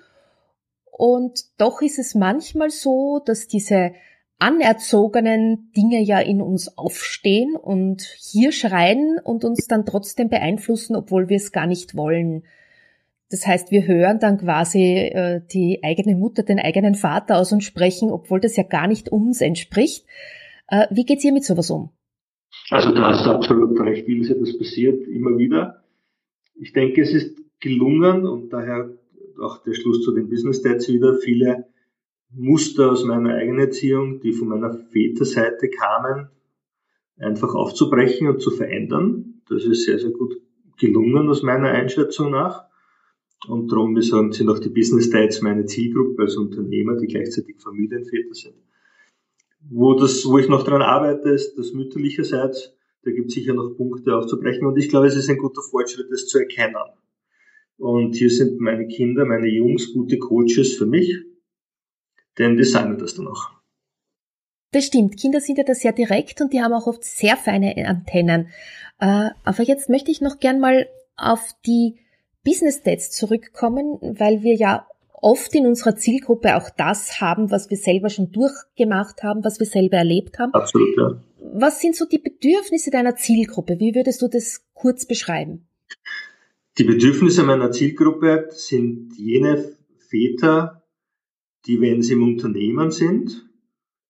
Und 0.96 1.42
doch 1.58 1.82
ist 1.82 1.98
es 1.98 2.14
manchmal 2.14 2.70
so, 2.70 3.20
dass 3.26 3.48
diese 3.48 3.94
anerzogenen 4.38 5.72
Dinge 5.76 6.02
ja 6.02 6.20
in 6.20 6.40
uns 6.40 6.78
aufstehen 6.78 7.56
und 7.56 8.04
hier 8.20 8.52
schreien 8.52 9.18
und 9.24 9.44
uns 9.44 9.66
dann 9.68 9.88
trotzdem 9.88 10.30
beeinflussen, 10.30 10.96
obwohl 10.96 11.30
wir 11.30 11.38
es 11.38 11.52
gar 11.52 11.66
nicht 11.66 11.96
wollen. 11.96 12.44
Das 13.32 13.48
heißt, 13.48 13.72
wir 13.72 13.88
hören 13.88 14.20
dann 14.20 14.38
quasi 14.38 14.84
äh, 14.84 15.42
die 15.52 15.80
eigene 15.82 16.16
Mutter, 16.16 16.44
den 16.44 16.60
eigenen 16.60 16.94
Vater 16.94 17.38
aus 17.38 17.52
und 17.52 17.64
sprechen, 17.64 18.12
obwohl 18.12 18.40
das 18.40 18.56
ja 18.56 18.64
gar 18.64 18.88
nicht 18.88 19.10
uns 19.10 19.42
entspricht. 19.42 20.06
Äh, 20.68 20.86
wie 20.92 21.06
geht's 21.06 21.24
ihr 21.24 21.34
mit 21.34 21.44
sowas 21.44 21.72
um? 21.72 21.90
Also 22.70 22.94
da 22.94 23.10
hast 23.10 23.26
du 23.26 23.32
absolut 23.32 23.80
recht, 23.80 24.08
Ilse, 24.08 24.36
das 24.40 24.56
passiert 24.56 25.08
immer 25.08 25.40
wieder. 25.40 25.84
Ich 26.54 26.72
denke, 26.72 27.02
es 27.02 27.14
ist 27.14 27.36
gelungen 27.60 28.28
und 28.28 28.50
daher 28.50 28.92
auch 29.44 29.64
der 29.64 29.74
Schluss 29.74 30.02
zu 30.02 30.14
den 30.14 30.30
Business 30.30 30.62
Dates 30.62 30.88
wieder, 30.88 31.16
viele 31.16 31.66
Muster 32.32 32.92
aus 32.92 33.04
meiner 33.04 33.36
eigenen 33.36 33.60
Erziehung, 33.60 34.20
die 34.20 34.34
von 34.34 34.48
meiner 34.48 34.74
Väterseite 34.74 35.70
kamen, 35.70 36.30
einfach 37.18 37.54
aufzubrechen 37.54 38.28
und 38.28 38.42
zu 38.42 38.52
verändern. 38.52 39.42
Das 39.48 39.66
ist 39.66 39.86
sehr, 39.86 40.00
sehr 40.00 40.12
gut 40.12 40.42
gelungen 40.80 41.30
aus 41.30 41.44
meiner 41.44 41.70
Einschätzung 41.70 42.32
nach. 42.32 42.66
Und 43.48 43.72
darum 43.72 44.00
sind 44.02 44.50
auch 44.50 44.60
die 44.60 44.70
Business 44.70 45.10
Dates 45.10 45.42
meine 45.42 45.66
Zielgruppe 45.66 46.24
als 46.24 46.38
Unternehmer, 46.38 46.96
die 46.96 47.08
gleichzeitig 47.08 47.62
Familienväter 47.62 48.34
sind. 48.34 48.56
Wo, 49.70 49.94
das, 49.94 50.26
wo 50.26 50.38
ich 50.38 50.50
noch 50.50 50.64
dran 50.64 50.82
arbeite, 50.82 51.30
ist 51.30 51.56
das 51.56 51.74
mütterlicherseits. 51.74 52.74
Da 53.04 53.12
gibt 53.12 53.28
es 53.28 53.34
sicher 53.34 53.54
noch 53.54 53.76
Punkte 53.76 54.16
aufzubrechen. 54.16 54.66
Und 54.66 54.78
ich 54.78 54.90
glaube, 54.90 55.08
es 55.08 55.16
ist 55.16 55.30
ein 55.30 55.38
guter 55.38 55.62
Fortschritt, 55.62 56.08
das 56.10 56.28
zu 56.28 56.40
erkennen. 56.40 56.76
Und 57.78 58.16
hier 58.16 58.30
sind 58.30 58.60
meine 58.60 58.88
Kinder, 58.88 59.26
meine 59.26 59.48
Jungs, 59.48 59.94
gute 59.94 60.18
Coaches 60.20 60.76
für 60.76 60.86
mich, 60.86 61.16
denn 62.38 62.58
die 62.58 62.64
sagen 62.64 62.92
mir 62.92 62.98
das 62.98 63.16
dann 63.16 63.28
auch. 63.28 63.52
Das 64.72 64.86
stimmt. 64.86 65.18
Kinder 65.18 65.40
sind 65.40 65.58
ja 65.58 65.64
da 65.64 65.76
sehr 65.76 65.92
direkt 65.92 66.42
und 66.42 66.52
die 66.52 66.62
haben 66.62 66.74
auch 66.74 66.88
oft 66.88 67.04
sehr 67.04 67.38
feine 67.38 67.76
Antennen. 67.88 68.48
Äh, 69.00 69.30
aber 69.44 69.64
jetzt 69.64 69.90
möchte 69.90 70.12
ich 70.12 70.20
noch 70.20 70.40
gern 70.40 70.60
mal 70.60 70.88
auf 71.16 71.52
die 71.66 72.00
Business 72.44 72.82
Dates 72.82 73.12
zurückkommen, 73.12 74.00
weil 74.02 74.42
wir 74.42 74.56
ja 74.56 74.88
oft 75.14 75.56
in 75.56 75.66
unserer 75.66 75.96
Zielgruppe 75.96 76.58
auch 76.58 76.70
das 76.70 77.22
haben, 77.22 77.50
was 77.52 77.70
wir 77.70 77.78
selber 77.78 78.10
schon 78.10 78.32
durchgemacht 78.32 79.24
haben, 79.24 79.44
was 79.44 79.60
wir 79.60 79.68
selber 79.68 79.98
erlebt 79.98 80.40
haben. 80.40 80.54
Absolut, 80.54 80.98
ja. 80.98 81.22
Was 81.56 81.80
sind 81.80 81.96
so 81.96 82.06
die 82.06 82.18
Bedürfnisse 82.18 82.92
deiner 82.92 83.16
Zielgruppe? 83.16 83.80
Wie 83.80 83.96
würdest 83.96 84.22
du 84.22 84.28
das 84.28 84.66
kurz 84.74 85.06
beschreiben? 85.06 85.68
Die 86.78 86.84
Bedürfnisse 86.84 87.44
meiner 87.44 87.72
Zielgruppe 87.72 88.48
sind 88.50 89.14
jene 89.18 89.78
Väter, 90.10 90.84
die, 91.66 91.80
wenn 91.80 92.02
sie 92.02 92.14
im 92.14 92.24
Unternehmen 92.24 92.92
sind, 92.92 93.48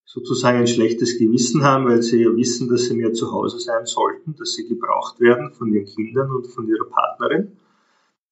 sozusagen 0.06 0.60
ein 0.60 0.68
schlechtes 0.68 1.18
Gewissen 1.18 1.64
haben, 1.64 1.86
weil 1.86 2.02
sie 2.02 2.24
ja 2.24 2.36
wissen, 2.36 2.70
dass 2.70 2.86
sie 2.86 2.96
mehr 2.96 3.14
zu 3.14 3.32
Hause 3.32 3.60
sein 3.60 3.86
sollten, 3.86 4.36
dass 4.36 4.54
sie 4.54 4.68
gebraucht 4.68 5.20
werden 5.20 5.54
von 5.54 5.74
ihren 5.74 5.86
Kindern 5.86 6.32
und 6.32 6.48
von 6.48 6.68
ihrer 6.68 6.86
Partnerin 6.86 7.58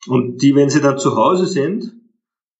und 0.07 0.41
die, 0.41 0.55
wenn 0.55 0.69
sie 0.69 0.81
dann 0.81 0.97
zu 0.97 1.15
Hause 1.15 1.45
sind, 1.45 1.93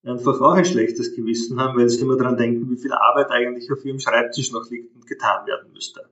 einfach 0.04 0.42
auch 0.42 0.54
ein 0.54 0.66
schlechtes 0.66 1.16
Gewissen 1.16 1.60
haben, 1.60 1.78
weil 1.78 1.90
sie 1.90 2.02
immer 2.02 2.18
daran 2.18 2.38
denken, 2.38 2.70
wie 2.70 2.78
viel 2.78 2.94
Arbeit 2.94 3.32
eigentlich 3.32 3.72
auf 3.72 3.84
ihrem 3.86 4.00
Schreibtisch 4.00 4.52
noch 4.52 4.70
liegt 4.70 4.96
und 4.96 5.08
getan 5.08 5.46
werden 5.48 5.72
müsste. 5.74 6.10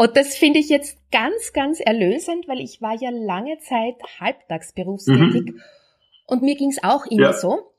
Und 0.00 0.16
das 0.16 0.34
finde 0.34 0.60
ich 0.60 0.70
jetzt 0.70 0.96
ganz, 1.12 1.52
ganz 1.52 1.78
erlösend, 1.78 2.48
weil 2.48 2.60
ich 2.60 2.80
war 2.80 2.94
ja 2.98 3.10
lange 3.10 3.58
Zeit 3.58 3.96
halbtags 4.18 4.72
berufstätig 4.72 5.52
mhm. 5.52 5.60
und 6.26 6.42
mir 6.42 6.56
ging 6.56 6.70
es 6.70 6.82
auch 6.82 7.04
immer 7.04 7.20
ja. 7.20 7.32
so. 7.34 7.70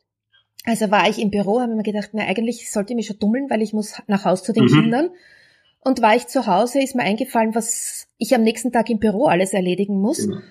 Also 0.64 0.92
war 0.92 1.10
ich 1.10 1.18
im 1.18 1.32
Büro, 1.32 1.62
habe 1.62 1.74
mir 1.74 1.82
gedacht, 1.82 2.12
na 2.14 2.28
eigentlich 2.28 2.70
sollte 2.70 2.94
ich 2.94 2.96
mich 2.96 3.08
schon 3.08 3.18
dummeln, 3.18 3.50
weil 3.50 3.64
ich 3.64 3.74
muss 3.74 4.00
nach 4.06 4.24
Hause 4.24 4.44
zu 4.44 4.54
den 4.54 4.66
mhm. 4.66 4.68
Kindern. 4.68 5.10
Und 5.80 6.04
war 6.04 6.16
ich 6.16 6.28
zu 6.28 6.46
Hause, 6.46 6.84
ist 6.84 6.94
mir 6.94 7.02
eingefallen, 7.02 7.56
was 7.56 8.08
ich 8.20 8.36
am 8.36 8.44
nächsten 8.44 8.72
Tag 8.72 8.92
im 8.92 9.00
Büro 9.00 9.26
alles 9.26 9.54
erledigen 9.54 10.00
muss. 10.00 10.28
Mhm. 10.28 10.44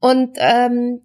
Und 0.00 0.36
ähm, 0.40 1.02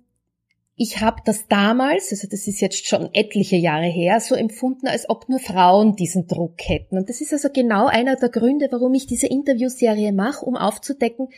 ich 0.77 0.99
habe 0.99 1.21
das 1.25 1.47
damals, 1.47 2.11
also 2.11 2.27
das 2.29 2.47
ist 2.47 2.59
jetzt 2.59 2.85
schon 2.85 3.09
etliche 3.13 3.55
Jahre 3.55 3.85
her, 3.85 4.19
so 4.19 4.35
empfunden, 4.35 4.87
als 4.87 5.09
ob 5.09 5.29
nur 5.29 5.39
Frauen 5.39 5.95
diesen 5.95 6.27
Druck 6.27 6.57
hätten. 6.59 6.97
Und 6.97 7.07
das 7.07 7.21
ist 7.21 7.31
also 7.31 7.47
genau 7.53 7.87
einer 7.87 8.17
der 8.17 8.29
Gründe, 8.29 8.67
warum 8.71 8.93
ich 8.93 9.07
diese 9.07 9.27
Interviewserie 9.27 10.11
mache, 10.11 10.45
um 10.45 10.57
aufzudecken, 10.57 11.29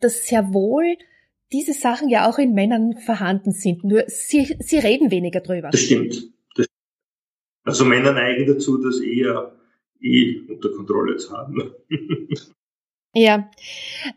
dass 0.00 0.26
sehr 0.26 0.52
wohl 0.52 0.98
diese 1.52 1.72
Sachen 1.72 2.10
ja 2.10 2.28
auch 2.28 2.38
in 2.38 2.52
Männern 2.52 2.98
vorhanden 2.98 3.52
sind. 3.52 3.82
Nur 3.84 4.04
sie, 4.08 4.56
sie 4.58 4.78
reden 4.78 5.10
weniger 5.10 5.40
drüber. 5.40 5.70
Das 5.70 5.80
stimmt. 5.80 6.30
Das, 6.54 6.66
also 7.64 7.86
Männer 7.86 8.12
neigen 8.12 8.46
dazu, 8.46 8.78
das 8.78 9.00
eher 9.00 9.54
eh 10.00 10.40
unter 10.48 10.70
Kontrolle 10.70 11.16
zu 11.16 11.32
haben. 11.32 11.72
Ja, 13.14 13.50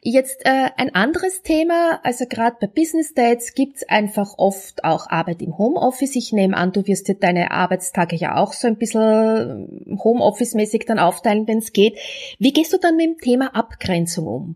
jetzt 0.02 0.46
äh, 0.46 0.70
ein 0.78 0.96
anderes 0.96 1.42
Thema, 1.42 2.00
also 2.04 2.26
gerade 2.30 2.56
bei 2.62 2.68
Business 2.68 3.14
Dates 3.14 3.54
gibt's 3.54 3.84
einfach 3.84 4.38
oft 4.38 4.86
auch 4.86 5.10
Arbeit 5.10 5.42
im 5.42 5.58
Homeoffice. 5.58 6.16
Ich 6.16 6.32
nehme 6.32 6.56
an, 6.56 6.72
du 6.72 6.88
wirst 6.88 7.10
dir 7.10 7.16
deine 7.16 7.52
Arbeitstage 7.52 8.16
ja 8.16 8.38
auch 8.38 8.54
so 8.54 8.68
ein 8.68 8.78
bisschen 8.78 10.00
Homeoffice-mäßig 10.02 10.86
dann 10.86 11.00
aufteilen, 11.00 11.46
wenn 11.46 11.58
es 11.58 11.74
geht. 11.74 11.98
Wie 12.40 12.54
gehst 12.54 12.72
du 12.72 12.78
dann 12.78 12.96
mit 12.96 13.06
dem 13.06 13.18
Thema 13.18 13.54
Abgrenzung 13.54 14.28
um? 14.28 14.56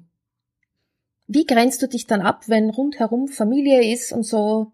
Wie 1.27 1.45
grenzt 1.45 1.81
du 1.81 1.87
dich 1.87 2.07
dann 2.07 2.21
ab, 2.21 2.43
wenn 2.47 2.69
rundherum 2.69 3.27
Familie 3.27 3.93
ist 3.93 4.13
und 4.13 4.23
so? 4.23 4.71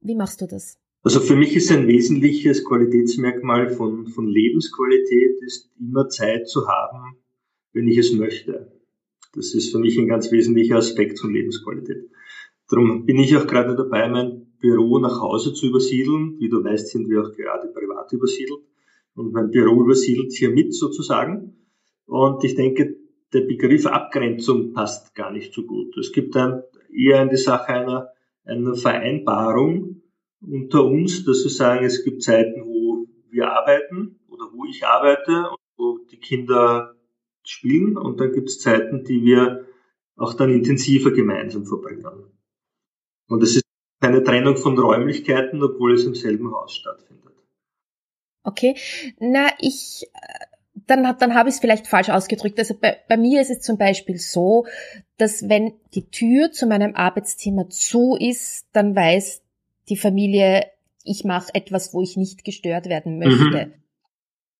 Wie 0.00 0.14
machst 0.14 0.40
du 0.40 0.46
das? 0.46 0.78
Also 1.02 1.20
für 1.20 1.36
mich 1.36 1.54
ist 1.54 1.70
ein 1.70 1.86
wesentliches 1.86 2.64
Qualitätsmerkmal 2.64 3.68
von, 3.68 4.06
von 4.06 4.26
Lebensqualität 4.26 5.42
ist 5.42 5.70
immer 5.78 6.08
Zeit 6.08 6.48
zu 6.48 6.66
haben, 6.66 7.18
wenn 7.74 7.86
ich 7.86 7.98
es 7.98 8.12
möchte. 8.12 8.73
Das 9.34 9.54
ist 9.54 9.72
für 9.72 9.78
mich 9.78 9.98
ein 9.98 10.08
ganz 10.08 10.30
wesentlicher 10.30 10.76
Aspekt 10.76 11.18
von 11.20 11.32
Lebensqualität. 11.32 12.10
Darum 12.68 13.04
bin 13.04 13.18
ich 13.18 13.36
auch 13.36 13.46
gerade 13.46 13.74
dabei, 13.74 14.08
mein 14.08 14.46
Büro 14.58 14.98
nach 14.98 15.20
Hause 15.20 15.52
zu 15.52 15.66
übersiedeln. 15.66 16.38
Wie 16.38 16.48
du 16.48 16.62
weißt, 16.62 16.88
sind 16.88 17.08
wir 17.08 17.22
auch 17.22 17.32
gerade 17.32 17.68
privat 17.68 18.12
übersiedelt. 18.12 18.60
Und 19.14 19.32
mein 19.32 19.50
Büro 19.50 19.82
übersiedelt 19.82 20.32
hier 20.32 20.50
mit 20.50 20.74
sozusagen. 20.74 21.56
Und 22.06 22.42
ich 22.44 22.54
denke, 22.54 22.96
der 23.32 23.42
Begriff 23.42 23.86
Abgrenzung 23.86 24.72
passt 24.72 25.14
gar 25.14 25.30
nicht 25.30 25.52
so 25.52 25.64
gut. 25.64 25.96
Es 25.98 26.12
gibt 26.12 26.34
dann 26.36 26.62
eher 26.92 27.22
in 27.22 27.28
die 27.28 27.36
Sache 27.36 27.68
einer, 27.68 28.08
einer 28.44 28.74
Vereinbarung 28.74 30.02
unter 30.40 30.84
uns, 30.84 31.24
dass 31.24 31.42
wir 31.44 31.50
sagen, 31.50 31.84
es 31.84 32.04
gibt 32.04 32.22
Zeiten, 32.22 32.64
wo 32.64 33.06
wir 33.30 33.50
arbeiten 33.50 34.20
oder 34.28 34.44
wo 34.52 34.64
ich 34.64 34.86
arbeite 34.86 35.50
und 35.50 35.58
wo 35.76 35.98
die 36.10 36.18
Kinder 36.18 36.93
spielen 37.48 37.96
und 37.96 38.20
dann 38.20 38.32
gibt 38.32 38.48
es 38.48 38.60
Zeiten, 38.60 39.04
die 39.04 39.24
wir 39.24 39.66
auch 40.16 40.34
dann 40.34 40.50
intensiver 40.50 41.10
gemeinsam 41.10 41.66
verbringen. 41.66 42.04
Und 43.28 43.42
es 43.42 43.56
ist 43.56 43.64
keine 44.00 44.22
Trennung 44.22 44.56
von 44.56 44.78
Räumlichkeiten, 44.78 45.62
obwohl 45.62 45.94
es 45.94 46.04
im 46.04 46.14
selben 46.14 46.52
Haus 46.52 46.74
stattfindet. 46.74 47.32
Okay, 48.44 48.76
na, 49.18 49.48
ich 49.58 50.06
dann, 50.86 51.16
dann 51.18 51.34
habe 51.34 51.48
ich 51.48 51.54
es 51.54 51.60
vielleicht 51.60 51.86
falsch 51.86 52.10
ausgedrückt. 52.10 52.58
Also 52.58 52.74
bei, 52.78 52.98
bei 53.08 53.16
mir 53.16 53.40
ist 53.40 53.50
es 53.50 53.60
zum 53.60 53.78
Beispiel 53.78 54.18
so, 54.18 54.66
dass 55.16 55.48
wenn 55.48 55.72
die 55.94 56.10
Tür 56.10 56.52
zu 56.52 56.66
meinem 56.66 56.94
Arbeitszimmer 56.94 57.70
zu 57.70 58.16
ist, 58.18 58.66
dann 58.72 58.94
weiß 58.94 59.42
die 59.88 59.96
Familie, 59.96 60.66
ich 61.04 61.24
mache 61.24 61.54
etwas, 61.54 61.94
wo 61.94 62.02
ich 62.02 62.16
nicht 62.16 62.44
gestört 62.44 62.88
werden 62.88 63.18
möchte. 63.18 63.66
Mhm. 63.66 63.72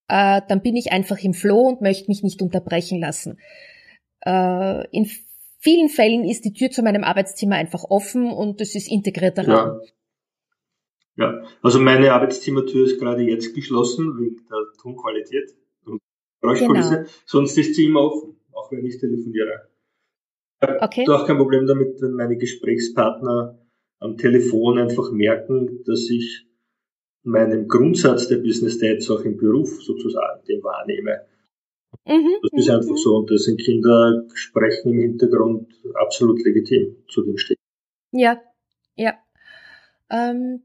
Äh, 0.08 0.42
dann 0.48 0.62
bin 0.62 0.76
ich 0.76 0.92
einfach 0.92 1.18
im 1.22 1.34
Floh 1.34 1.62
und 1.62 1.80
möchte 1.80 2.08
mich 2.08 2.22
nicht 2.22 2.42
unterbrechen 2.42 3.00
lassen. 3.00 3.38
Äh, 4.24 4.86
in 4.90 5.08
vielen 5.58 5.88
Fällen 5.88 6.24
ist 6.24 6.44
die 6.44 6.52
Tür 6.52 6.70
zu 6.70 6.82
meinem 6.82 7.04
Arbeitszimmer 7.04 7.56
einfach 7.56 7.84
offen 7.84 8.30
und 8.30 8.60
es 8.60 8.74
ist 8.74 8.90
integrierter 8.90 9.48
Raum. 9.48 9.80
Ja. 11.16 11.44
also 11.62 11.78
meine 11.78 12.12
Arbeitszimmertür 12.12 12.86
ist 12.86 12.98
gerade 12.98 13.22
jetzt 13.22 13.54
geschlossen 13.54 14.18
wegen 14.18 14.46
der 14.50 14.58
Tonqualität 14.82 15.54
und 15.86 16.00
Geräuschkulisse. 16.40 16.96
Genau. 16.96 17.08
Sonst 17.24 17.56
ist 17.56 17.76
sie 17.76 17.84
immer 17.84 18.00
offen, 18.00 18.36
auch 18.52 18.70
wenn 18.72 18.84
ich 18.84 18.98
telefoniere. 18.98 19.68
Ich 20.60 20.68
habe 20.68 20.82
okay. 20.82 21.08
auch 21.08 21.26
kein 21.26 21.38
Problem 21.38 21.66
damit, 21.66 22.00
wenn 22.02 22.14
meine 22.14 22.36
Gesprächspartner 22.36 23.58
am 24.00 24.16
Telefon 24.16 24.78
einfach 24.78 25.12
merken, 25.12 25.82
dass 25.84 26.10
ich 26.10 26.46
meinen 27.24 27.68
Grundsatz 27.68 28.28
der 28.28 28.36
Business 28.36 28.78
Dates 28.78 29.10
auch 29.10 29.20
im 29.20 29.36
Beruf 29.36 29.82
sozusagen 29.82 30.44
den 30.46 30.62
wahrnehme. 30.62 31.22
Mhm, 32.06 32.34
das 32.42 32.60
ist 32.60 32.70
einfach 32.70 32.90
mhm. 32.90 32.96
so 32.96 33.16
und 33.16 33.30
das 33.30 33.44
sind 33.44 33.60
Kindergesprächen 33.60 34.92
im 34.92 35.00
Hintergrund 35.00 35.72
absolut 35.94 36.44
legitim 36.44 36.96
zu 37.08 37.22
dem 37.22 37.38
stehen. 37.38 37.56
Ja, 38.12 38.40
ja. 38.96 39.14
Ähm, 40.10 40.62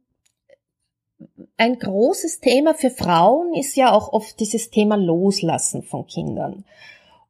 ein 1.58 1.80
großes 1.80 2.40
Thema 2.40 2.74
für 2.74 2.90
Frauen 2.90 3.54
ist 3.54 3.76
ja 3.76 3.92
auch 3.92 4.14
oft 4.14 4.40
dieses 4.40 4.70
Thema 4.70 4.96
Loslassen 4.96 5.84
von 5.84 6.08
Kindern. 6.08 6.66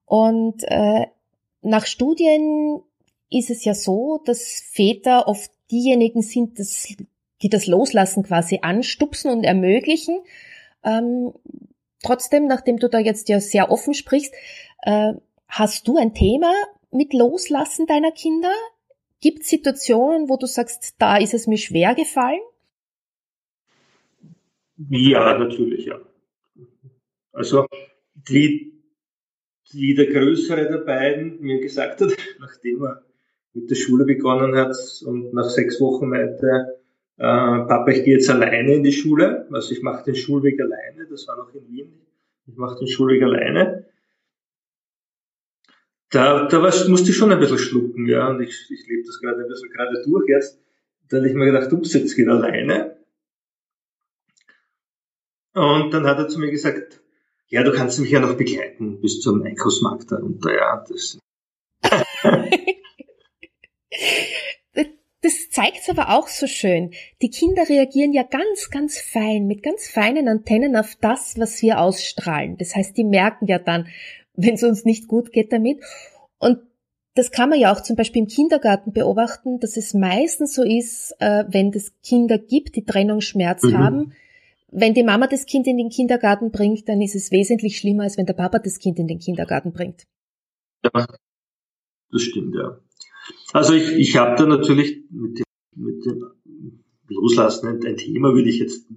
Und 0.05 0.63
äh, 0.63 1.07
nach 1.61 1.85
Studien 1.85 2.81
ist 3.29 3.49
es 3.49 3.63
ja 3.65 3.73
so, 3.73 4.21
dass 4.25 4.63
Väter 4.71 5.27
oft 5.27 5.51
diejenigen 5.71 6.21
sind, 6.21 6.59
das, 6.59 6.87
die 7.41 7.49
das 7.49 7.67
Loslassen 7.67 8.23
quasi 8.23 8.59
anstupsen 8.61 9.31
und 9.31 9.43
ermöglichen. 9.43 10.19
Ähm, 10.83 11.33
trotzdem, 12.03 12.47
nachdem 12.47 12.77
du 12.77 12.89
da 12.89 12.99
jetzt 12.99 13.29
ja 13.29 13.39
sehr 13.39 13.71
offen 13.71 13.93
sprichst, 13.93 14.33
äh, 14.83 15.13
hast 15.47 15.87
du 15.87 15.97
ein 15.97 16.13
Thema 16.13 16.53
mit 16.91 17.13
Loslassen 17.13 17.85
deiner 17.87 18.11
Kinder? 18.11 18.53
Gibt 19.21 19.43
Situationen, 19.43 20.29
wo 20.29 20.37
du 20.37 20.45
sagst, 20.45 20.95
da 20.99 21.17
ist 21.17 21.33
es 21.33 21.47
mir 21.47 21.57
schwer 21.57 21.95
gefallen? 21.95 22.39
Ja, 24.89 25.37
natürlich, 25.37 25.85
ja. 25.85 25.99
Also, 27.33 27.65
die, 28.13 28.81
die 29.73 29.93
der 29.93 30.07
größere 30.07 30.69
der 30.69 30.77
beiden 30.79 31.41
mir 31.41 31.59
gesagt 31.59 31.99
hat, 31.99 32.11
nachdem 32.39 32.83
er 32.83 33.03
mit 33.53 33.69
der 33.69 33.75
Schule 33.75 34.05
begonnen 34.05 34.55
hat 34.55 34.75
und 35.05 35.33
nach 35.33 35.49
sechs 35.49 35.81
Wochen 35.81 36.07
meinte, 36.07 36.78
äh, 37.19 37.67
Papa, 37.67 37.91
ich 37.91 38.05
gehe 38.05 38.15
jetzt 38.15 38.29
alleine 38.29 38.75
in 38.75 38.83
die 38.83 38.93
Schule. 38.93 39.45
Also 39.51 39.73
ich 39.73 39.81
mache 39.81 40.05
den 40.05 40.15
Schulweg 40.15 40.57
alleine. 40.59 41.05
Das 41.09 41.27
war 41.27 41.35
noch 41.35 41.53
in 41.53 41.67
Wien. 41.67 41.91
Ich 42.47 42.55
mache 42.55 42.79
den 42.79 42.87
Schulweg 42.87 43.21
alleine. 43.21 43.85
Da, 46.11 46.47
da 46.47 46.61
war, 46.61 46.73
musste 46.87 47.09
ich 47.09 47.17
schon 47.17 47.33
ein 47.33 47.39
bisschen 47.39 47.59
schlucken, 47.59 48.07
ja. 48.07 48.29
Und 48.29 48.41
ich, 48.41 48.71
ich 48.71 48.87
lebe 48.87 49.03
das 49.05 49.19
gerade 49.19 49.41
ein 49.41 49.49
bisschen 49.49 49.69
gerade 49.69 50.01
durch 50.05 50.29
jetzt. 50.29 50.61
Da 51.09 51.17
habe 51.17 51.27
ich 51.27 51.33
mir 51.33 51.45
gedacht, 51.45 51.73
ups, 51.73 51.93
jetzt 51.93 52.15
geht 52.15 52.29
alleine. 52.29 52.95
Und 55.53 55.93
dann 55.93 56.07
hat 56.07 56.19
er 56.19 56.29
zu 56.29 56.39
mir 56.39 56.51
gesagt, 56.51 57.01
ja, 57.47 57.63
du 57.63 57.73
kannst 57.73 57.99
mich 57.99 58.11
ja 58.11 58.21
noch 58.21 58.37
begleiten 58.37 59.01
bis 59.01 59.19
zum 59.19 59.43
Einkaufsmarkt 59.43 60.09
darunter, 60.09 60.55
ja. 60.55 60.85
Das 60.87 61.19
Das 65.21 65.49
zeigt's 65.49 65.89
aber 65.89 66.17
auch 66.17 66.29
so 66.29 66.47
schön. 66.47 66.91
Die 67.21 67.29
Kinder 67.29 67.67
reagieren 67.67 68.13
ja 68.13 68.23
ganz, 68.23 68.69
ganz 68.69 68.99
fein, 68.99 69.47
mit 69.47 69.63
ganz 69.63 69.89
feinen 69.89 70.29
Antennen 70.29 70.77
auf 70.77 70.95
das, 71.01 71.37
was 71.37 71.61
wir 71.61 71.79
ausstrahlen. 71.79 72.57
Das 72.57 72.75
heißt, 72.75 72.95
die 72.95 73.03
merken 73.03 73.45
ja 73.47 73.59
dann, 73.59 73.87
wenn 74.33 74.55
es 74.55 74.63
uns 74.63 74.85
nicht 74.85 75.07
gut 75.07 75.33
geht 75.33 75.51
damit. 75.51 75.81
Und 76.37 76.59
das 77.15 77.31
kann 77.31 77.49
man 77.49 77.59
ja 77.59 77.73
auch 77.73 77.81
zum 77.81 77.97
Beispiel 77.97 78.21
im 78.21 78.27
Kindergarten 78.29 78.93
beobachten, 78.93 79.59
dass 79.59 79.75
es 79.75 79.93
meistens 79.93 80.55
so 80.55 80.63
ist, 80.63 81.13
äh, 81.19 81.43
wenn 81.49 81.73
es 81.73 81.91
Kinder 82.01 82.37
gibt, 82.37 82.77
die 82.77 82.85
Trennungsschmerz 82.85 83.63
mhm. 83.63 83.77
haben. 83.77 84.13
Wenn 84.71 84.93
die 84.93 85.03
Mama 85.03 85.27
das 85.27 85.45
Kind 85.45 85.67
in 85.67 85.77
den 85.77 85.89
Kindergarten 85.89 86.51
bringt, 86.51 86.87
dann 86.87 87.01
ist 87.01 87.15
es 87.15 87.31
wesentlich 87.31 87.77
schlimmer, 87.77 88.03
als 88.03 88.17
wenn 88.17 88.25
der 88.25 88.33
Papa 88.33 88.59
das 88.59 88.79
Kind 88.79 88.99
in 88.99 89.07
den 89.07 89.19
Kindergarten 89.19 89.73
bringt. 89.73 90.03
Ja, 90.83 91.07
das 92.11 92.21
stimmt, 92.21 92.55
ja. 92.55 92.79
Also 93.53 93.73
ich, 93.73 93.91
ich 93.93 94.17
habe 94.17 94.35
da 94.37 94.45
natürlich 94.45 95.03
mit 95.09 95.39
dem, 95.39 95.45
mit 95.75 96.05
dem 96.05 96.29
Loslassen 97.09 97.67
ein, 97.67 97.97
Thema, 97.97 98.35
will 98.35 98.47
ich 98.47 98.59
jetzt, 98.59 98.87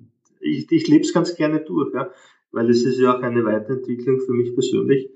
ich, 0.41 0.71
ich 0.71 0.89
lebe 0.89 1.05
es 1.05 1.13
ganz 1.13 1.35
gerne 1.35 1.61
durch, 1.61 1.95
ja, 1.95 2.11
weil 2.51 2.69
es 2.71 2.85
ist 2.85 2.99
ja 2.99 3.17
auch 3.17 3.23
eine 3.23 3.45
Weiterentwicklung 3.45 4.21
für 4.21 4.33
mich 4.33 4.55
persönlich 4.55 5.11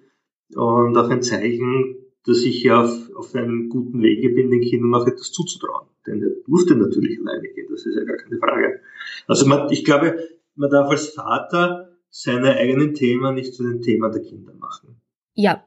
und 0.55 0.97
auch 0.97 1.11
ein 1.11 1.23
Zeichen, 1.23 1.97
dass 2.25 2.43
ich 2.43 2.63
ja 2.63 2.83
auf, 2.83 3.11
auf 3.15 3.35
einem 3.35 3.69
guten 3.69 4.03
Wege 4.03 4.31
bin, 4.31 4.51
den 4.51 4.61
Kindern 4.61 4.95
auch 4.95 5.07
etwas 5.07 5.31
zuzutrauen. 5.33 5.89
Denn 6.07 6.21
der 6.21 6.31
durfte 6.47 6.75
natürlich 6.75 7.21
alleine 7.21 7.49
gehen, 7.49 7.67
das 7.71 7.87
ist 7.87 7.97
ja 7.97 8.05
gar 8.05 8.17
keine 8.17 8.39
Frage. 8.39 8.81
Also 9.27 9.47
man, 9.47 9.71
ich 9.71 9.85
glaube, 9.85 10.19
man 10.55 10.71
darf 10.71 10.91
als 10.91 11.09
Vater 11.11 11.97
seine 12.11 12.57
eigenen 12.57 12.95
Themen 12.95 13.35
nicht 13.35 13.55
zu 13.55 13.63
den 13.63 13.83
Themen 13.83 14.11
der 14.11 14.23
Kinder 14.23 14.55
machen. 14.55 15.01
Ja, 15.35 15.65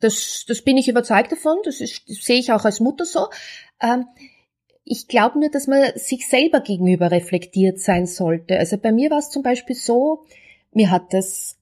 das, 0.00 0.44
das 0.46 0.62
bin 0.62 0.76
ich 0.76 0.88
überzeugt 0.88 1.32
davon, 1.32 1.58
das, 1.64 1.80
ist, 1.80 2.08
das 2.08 2.18
sehe 2.18 2.38
ich 2.38 2.52
auch 2.52 2.64
als 2.64 2.80
Mutter 2.80 3.04
so. 3.04 3.28
Ähm, 3.80 4.06
ich 4.84 5.08
glaube 5.08 5.38
nur, 5.38 5.48
dass 5.48 5.66
man 5.66 5.92
sich 5.96 6.28
selber 6.28 6.60
gegenüber 6.60 7.10
reflektiert 7.10 7.80
sein 7.80 8.06
sollte. 8.06 8.58
Also 8.58 8.76
bei 8.76 8.92
mir 8.92 9.10
war 9.10 9.18
es 9.18 9.30
zum 9.30 9.42
Beispiel 9.42 9.76
so, 9.76 10.24
mir 10.72 10.90
hat 10.90 11.14
das 11.14 11.56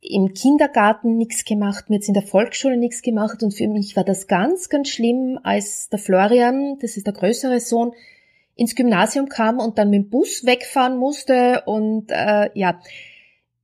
im 0.00 0.32
Kindergarten 0.32 1.16
nichts 1.16 1.44
gemacht, 1.44 1.90
mir 1.90 1.96
jetzt 1.96 2.08
in 2.08 2.14
der 2.14 2.22
Volksschule 2.22 2.76
nichts 2.76 3.02
gemacht 3.02 3.42
und 3.42 3.52
für 3.52 3.68
mich 3.68 3.96
war 3.96 4.04
das 4.04 4.28
ganz, 4.28 4.68
ganz 4.68 4.88
schlimm, 4.88 5.38
als 5.42 5.88
der 5.90 5.98
Florian, 5.98 6.78
das 6.80 6.96
ist 6.96 7.06
der 7.06 7.12
größere 7.12 7.60
Sohn, 7.60 7.92
ins 8.54 8.74
Gymnasium 8.74 9.28
kam 9.28 9.58
und 9.58 9.78
dann 9.78 9.90
mit 9.90 10.04
dem 10.04 10.10
Bus 10.10 10.44
wegfahren 10.44 10.96
musste 10.96 11.62
und 11.66 12.10
äh, 12.10 12.50
ja, 12.54 12.80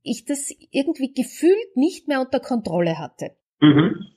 ich 0.03 0.25
das 0.25 0.53
irgendwie 0.71 1.13
gefühlt 1.13 1.75
nicht 1.75 2.07
mehr 2.07 2.21
unter 2.21 2.39
Kontrolle 2.39 2.97
hatte. 2.97 3.31
Mhm. 3.59 4.07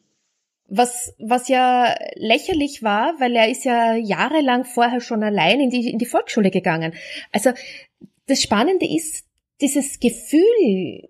Was, 0.68 1.14
was 1.18 1.48
ja 1.48 1.94
lächerlich 2.14 2.82
war, 2.82 3.14
weil 3.18 3.34
er 3.34 3.48
ist 3.48 3.64
ja 3.64 3.94
jahrelang 3.96 4.64
vorher 4.64 5.00
schon 5.00 5.24
allein 5.24 5.58
in 5.58 5.70
die, 5.70 5.90
in 5.90 5.98
die 5.98 6.06
Volksschule 6.06 6.50
gegangen. 6.50 6.94
Also 7.32 7.50
das 8.26 8.40
Spannende 8.40 8.86
ist, 8.86 9.24
dieses 9.60 9.98
Gefühl 9.98 11.08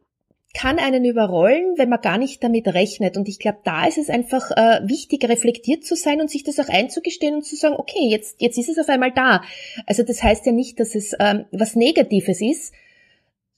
kann 0.52 0.78
einen 0.78 1.04
überrollen, 1.04 1.74
wenn 1.76 1.88
man 1.88 2.00
gar 2.00 2.18
nicht 2.18 2.42
damit 2.42 2.66
rechnet. 2.66 3.16
Und 3.16 3.28
ich 3.28 3.38
glaube, 3.38 3.58
da 3.64 3.86
ist 3.86 3.98
es 3.98 4.10
einfach 4.10 4.50
äh, 4.50 4.80
wichtig, 4.84 5.28
reflektiert 5.28 5.84
zu 5.84 5.94
sein 5.94 6.20
und 6.20 6.28
sich 6.28 6.42
das 6.42 6.58
auch 6.58 6.68
einzugestehen 6.68 7.36
und 7.36 7.44
zu 7.44 7.54
sagen, 7.54 7.76
okay, 7.76 8.08
jetzt, 8.08 8.40
jetzt 8.40 8.58
ist 8.58 8.68
es 8.68 8.78
auf 8.78 8.88
einmal 8.88 9.12
da. 9.12 9.42
Also 9.86 10.02
das 10.02 10.22
heißt 10.22 10.46
ja 10.46 10.52
nicht, 10.52 10.80
dass 10.80 10.94
es 10.94 11.14
ähm, 11.20 11.44
was 11.52 11.76
Negatives 11.76 12.40
ist, 12.40 12.74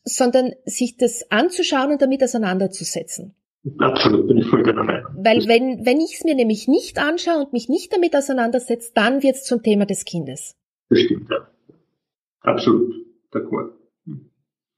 sondern 0.05 0.53
sich 0.65 0.97
das 0.97 1.31
anzuschauen 1.31 1.93
und 1.93 2.03
damit 2.03 2.23
auseinanderzusetzen. 2.23 3.35
Absolut, 3.79 4.27
bin 4.27 4.39
ich 4.39 4.47
voll 4.47 4.65
deiner 4.65 4.83
Meinung. 4.83 5.13
Weil 5.17 5.47
wenn, 5.47 5.87
wenn 5.87 6.01
ich 6.01 6.15
es 6.15 6.25
mir 6.25 6.35
nämlich 6.35 6.67
nicht 6.67 6.99
anschaue 6.99 7.45
und 7.45 7.53
mich 7.53 7.69
nicht 7.69 7.93
damit 7.93 8.17
auseinandersetze, 8.17 8.91
dann 8.95 9.23
wird 9.23 9.37
es 9.37 9.45
zum 9.45 9.63
Thema 9.63 9.87
des 9.87 10.05
Kindes. 10.05 10.57
Das 10.89 10.99
stimmt, 10.99 11.31
ja. 11.31 11.49
Absolut, 12.41 12.93
d'accord. 13.33 13.71
Hm. 14.05 14.31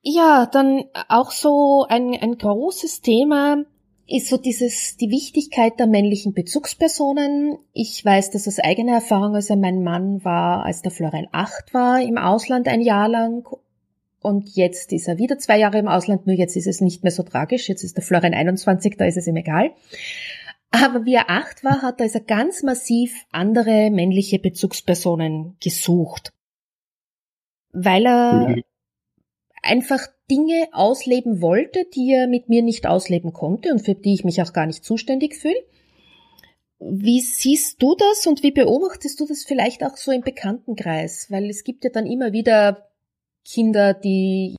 Ja, 0.02 0.46
dann 0.52 0.84
auch 1.08 1.30
so 1.30 1.86
ein, 1.88 2.14
ein 2.20 2.36
großes 2.36 3.00
Thema 3.00 3.64
ist 4.06 4.28
so 4.28 4.36
dieses, 4.36 4.98
die 4.98 5.10
Wichtigkeit 5.10 5.80
der 5.80 5.86
männlichen 5.86 6.34
Bezugspersonen. 6.34 7.56
Ich 7.72 8.04
weiß 8.04 8.32
das 8.32 8.46
aus 8.46 8.58
eigener 8.58 8.92
Erfahrung, 8.92 9.34
also 9.34 9.56
mein 9.56 9.82
Mann 9.82 10.22
war, 10.24 10.64
als 10.64 10.82
der 10.82 10.92
Florian 10.92 11.28
acht 11.32 11.72
war, 11.72 12.02
im 12.02 12.18
Ausland 12.18 12.68
ein 12.68 12.82
Jahr 12.82 13.08
lang 13.08 13.48
und 14.24 14.56
jetzt 14.56 14.90
ist 14.92 15.06
er 15.06 15.18
wieder 15.18 15.38
zwei 15.38 15.58
Jahre 15.58 15.78
im 15.78 15.86
Ausland, 15.86 16.26
nur 16.26 16.34
jetzt 16.34 16.56
ist 16.56 16.66
es 16.66 16.80
nicht 16.80 17.02
mehr 17.02 17.12
so 17.12 17.22
tragisch. 17.22 17.68
Jetzt 17.68 17.84
ist 17.84 17.98
der 17.98 18.02
Florian 18.02 18.32
21, 18.32 18.96
da 18.96 19.04
ist 19.04 19.18
es 19.18 19.26
ihm 19.26 19.36
egal. 19.36 19.72
Aber 20.70 21.04
wie 21.04 21.12
er 21.12 21.28
acht 21.28 21.62
war, 21.62 21.82
hat 21.82 22.00
er 22.00 22.04
also 22.04 22.20
ganz 22.26 22.62
massiv 22.62 23.14
andere 23.30 23.90
männliche 23.90 24.38
Bezugspersonen 24.38 25.58
gesucht. 25.62 26.32
Weil 27.72 28.06
er 28.06 28.48
mhm. 28.48 28.62
einfach 29.62 30.06
Dinge 30.30 30.68
ausleben 30.72 31.42
wollte, 31.42 31.84
die 31.94 32.10
er 32.10 32.26
mit 32.26 32.48
mir 32.48 32.62
nicht 32.62 32.86
ausleben 32.86 33.34
konnte 33.34 33.72
und 33.72 33.84
für 33.84 33.94
die 33.94 34.14
ich 34.14 34.24
mich 34.24 34.40
auch 34.40 34.54
gar 34.54 34.64
nicht 34.64 34.84
zuständig 34.84 35.36
fühle. 35.36 35.62
Wie 36.78 37.20
siehst 37.20 37.82
du 37.82 37.94
das 37.94 38.26
und 38.26 38.42
wie 38.42 38.52
beobachtest 38.52 39.20
du 39.20 39.26
das 39.26 39.44
vielleicht 39.44 39.84
auch 39.84 39.98
so 39.98 40.12
im 40.12 40.22
Bekanntenkreis? 40.22 41.30
Weil 41.30 41.50
es 41.50 41.62
gibt 41.62 41.84
ja 41.84 41.90
dann 41.90 42.06
immer 42.06 42.32
wieder 42.32 42.88
Kinder, 43.44 43.94
die 43.94 44.56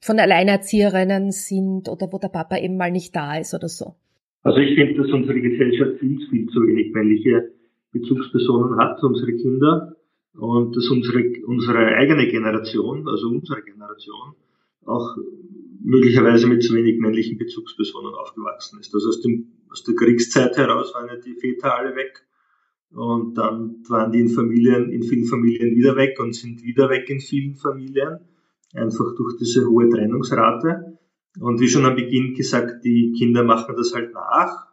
von 0.00 0.18
Alleinerzieherinnen 0.18 1.32
sind 1.32 1.88
oder 1.88 2.12
wo 2.12 2.18
der 2.18 2.28
Papa 2.28 2.56
eben 2.58 2.76
mal 2.76 2.90
nicht 2.90 3.14
da 3.14 3.38
ist 3.38 3.54
oder 3.54 3.68
so? 3.68 3.94
Also 4.42 4.60
ich 4.60 4.74
finde, 4.74 5.02
dass 5.02 5.12
unsere 5.12 5.40
Gesellschaft 5.40 5.98
viel, 5.98 6.18
viel 6.30 6.46
zu 6.48 6.62
wenig 6.66 6.92
männliche 6.92 7.52
Bezugspersonen 7.92 8.78
hat, 8.78 9.02
unsere 9.02 9.32
Kinder, 9.32 9.96
und 10.34 10.76
dass 10.76 10.88
unsere, 10.88 11.24
unsere 11.46 11.78
eigene 11.96 12.28
Generation, 12.28 13.08
also 13.08 13.28
unsere 13.28 13.62
Generation, 13.62 14.34
auch 14.84 15.16
möglicherweise 15.82 16.46
mit 16.46 16.62
zu 16.62 16.74
wenig 16.74 16.98
männlichen 16.98 17.38
Bezugspersonen 17.38 18.14
aufgewachsen 18.14 18.78
ist. 18.80 18.94
Also 18.94 19.08
aus, 19.08 19.20
dem, 19.20 19.48
aus 19.70 19.82
der 19.82 19.94
Kriegszeit 19.94 20.56
heraus 20.56 20.94
waren 20.94 21.08
ja 21.08 21.16
die 21.16 21.34
Väter 21.34 21.76
alle 21.76 21.96
weg 21.96 22.24
und 22.90 23.34
dann 23.34 23.82
waren 23.88 24.12
die 24.12 24.20
in 24.20 24.30
Familien, 24.30 24.90
in 24.90 25.02
vielen 25.02 25.26
Familien 25.26 25.76
wieder 25.76 25.96
weg 25.96 26.18
und 26.20 26.34
sind 26.34 26.62
wieder 26.62 26.88
weg 26.88 27.08
in 27.10 27.20
vielen 27.20 27.54
Familien, 27.54 28.20
einfach 28.74 29.14
durch 29.14 29.36
diese 29.36 29.68
hohe 29.68 29.88
Trennungsrate. 29.88 30.98
Und 31.38 31.60
wie 31.60 31.68
schon 31.68 31.84
am 31.84 31.96
Beginn 31.96 32.34
gesagt, 32.34 32.84
die 32.84 33.12
Kinder 33.12 33.44
machen 33.44 33.74
das 33.76 33.94
halt 33.94 34.14
nach 34.14 34.66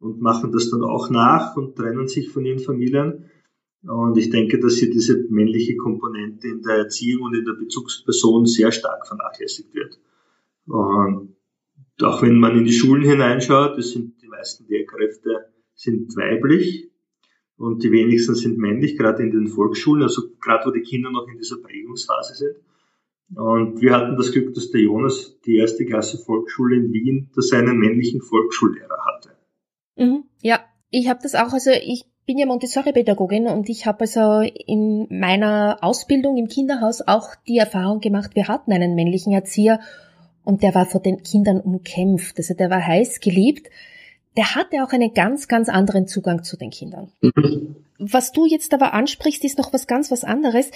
und 0.00 0.20
machen 0.20 0.52
das 0.52 0.70
dann 0.70 0.82
auch 0.82 1.08
nach 1.08 1.56
und 1.56 1.76
trennen 1.76 2.08
sich 2.08 2.30
von 2.30 2.44
ihren 2.44 2.58
Familien. 2.58 3.30
Und 3.82 4.18
ich 4.18 4.30
denke, 4.30 4.58
dass 4.58 4.74
hier 4.74 4.90
diese 4.90 5.26
männliche 5.30 5.76
Komponente 5.76 6.48
in 6.48 6.62
der 6.62 6.78
Erziehung 6.78 7.26
und 7.26 7.34
in 7.34 7.44
der 7.44 7.52
Bezugsperson 7.52 8.46
sehr 8.46 8.72
stark 8.72 9.06
vernachlässigt 9.06 9.72
wird. 9.72 10.00
Und 10.66 11.36
auch 12.02 12.20
wenn 12.22 12.40
man 12.40 12.58
in 12.58 12.64
die 12.64 12.72
Schulen 12.72 13.02
hineinschaut, 13.02 13.78
das 13.78 13.90
sind 13.90 14.20
die 14.20 14.28
meisten 14.28 14.66
Lehrkräfte 14.66 15.46
sind 15.74 16.16
weiblich 16.16 16.90
und 17.58 17.82
die 17.82 17.90
wenigsten 17.90 18.34
sind 18.34 18.58
männlich, 18.58 18.96
gerade 18.96 19.22
in 19.22 19.30
den 19.30 19.48
Volksschulen, 19.48 20.02
also 20.02 20.22
gerade 20.40 20.66
wo 20.66 20.70
die 20.70 20.82
Kinder 20.82 21.10
noch 21.10 21.26
in 21.28 21.38
dieser 21.38 21.56
Prägungsphase 21.56 22.34
sind. 22.34 22.56
Und 23.34 23.80
wir 23.80 23.92
hatten 23.92 24.16
das 24.16 24.30
Glück, 24.30 24.54
dass 24.54 24.70
der 24.70 24.82
Jonas 24.82 25.40
die 25.46 25.56
erste 25.56 25.84
Klasse 25.84 26.18
Volksschule 26.18 26.76
in 26.76 26.92
Wien, 26.92 27.30
dass 27.34 27.50
er 27.50 27.60
einen 27.60 27.78
männlichen 27.78 28.20
Volksschullehrer 28.20 28.98
hatte. 29.04 29.30
Mhm, 29.96 30.24
ja, 30.42 30.60
ich 30.90 31.08
habe 31.08 31.20
das 31.22 31.34
auch, 31.34 31.52
also 31.52 31.70
ich 31.70 32.04
bin 32.26 32.38
ja 32.38 32.46
Montessori-Pädagogin 32.46 33.46
und 33.46 33.68
ich 33.68 33.86
habe 33.86 34.00
also 34.00 34.42
in 34.66 35.06
meiner 35.10 35.78
Ausbildung 35.80 36.36
im 36.36 36.48
Kinderhaus 36.48 37.00
auch 37.00 37.34
die 37.48 37.58
Erfahrung 37.58 38.00
gemacht, 38.00 38.32
wir 38.34 38.48
hatten 38.48 38.72
einen 38.72 38.94
männlichen 38.94 39.32
Erzieher 39.32 39.80
und 40.44 40.62
der 40.62 40.74
war 40.74 40.86
vor 40.86 41.00
den 41.00 41.22
Kindern 41.22 41.60
umkämpft. 41.60 42.38
Also 42.38 42.54
der 42.54 42.70
war 42.70 42.84
heiß 42.84 43.20
geliebt. 43.20 43.68
Der 44.36 44.54
hatte 44.54 44.84
auch 44.84 44.92
einen 44.92 45.14
ganz, 45.14 45.48
ganz 45.48 45.68
anderen 45.68 46.06
Zugang 46.06 46.44
zu 46.44 46.56
den 46.56 46.70
Kindern. 46.70 47.12
Mhm. 47.20 47.76
Was 47.98 48.32
du 48.32 48.46
jetzt 48.46 48.74
aber 48.74 48.92
ansprichst, 48.92 49.44
ist 49.44 49.58
noch 49.58 49.72
was 49.72 49.86
ganz 49.86 50.10
was 50.10 50.24
anderes, 50.24 50.70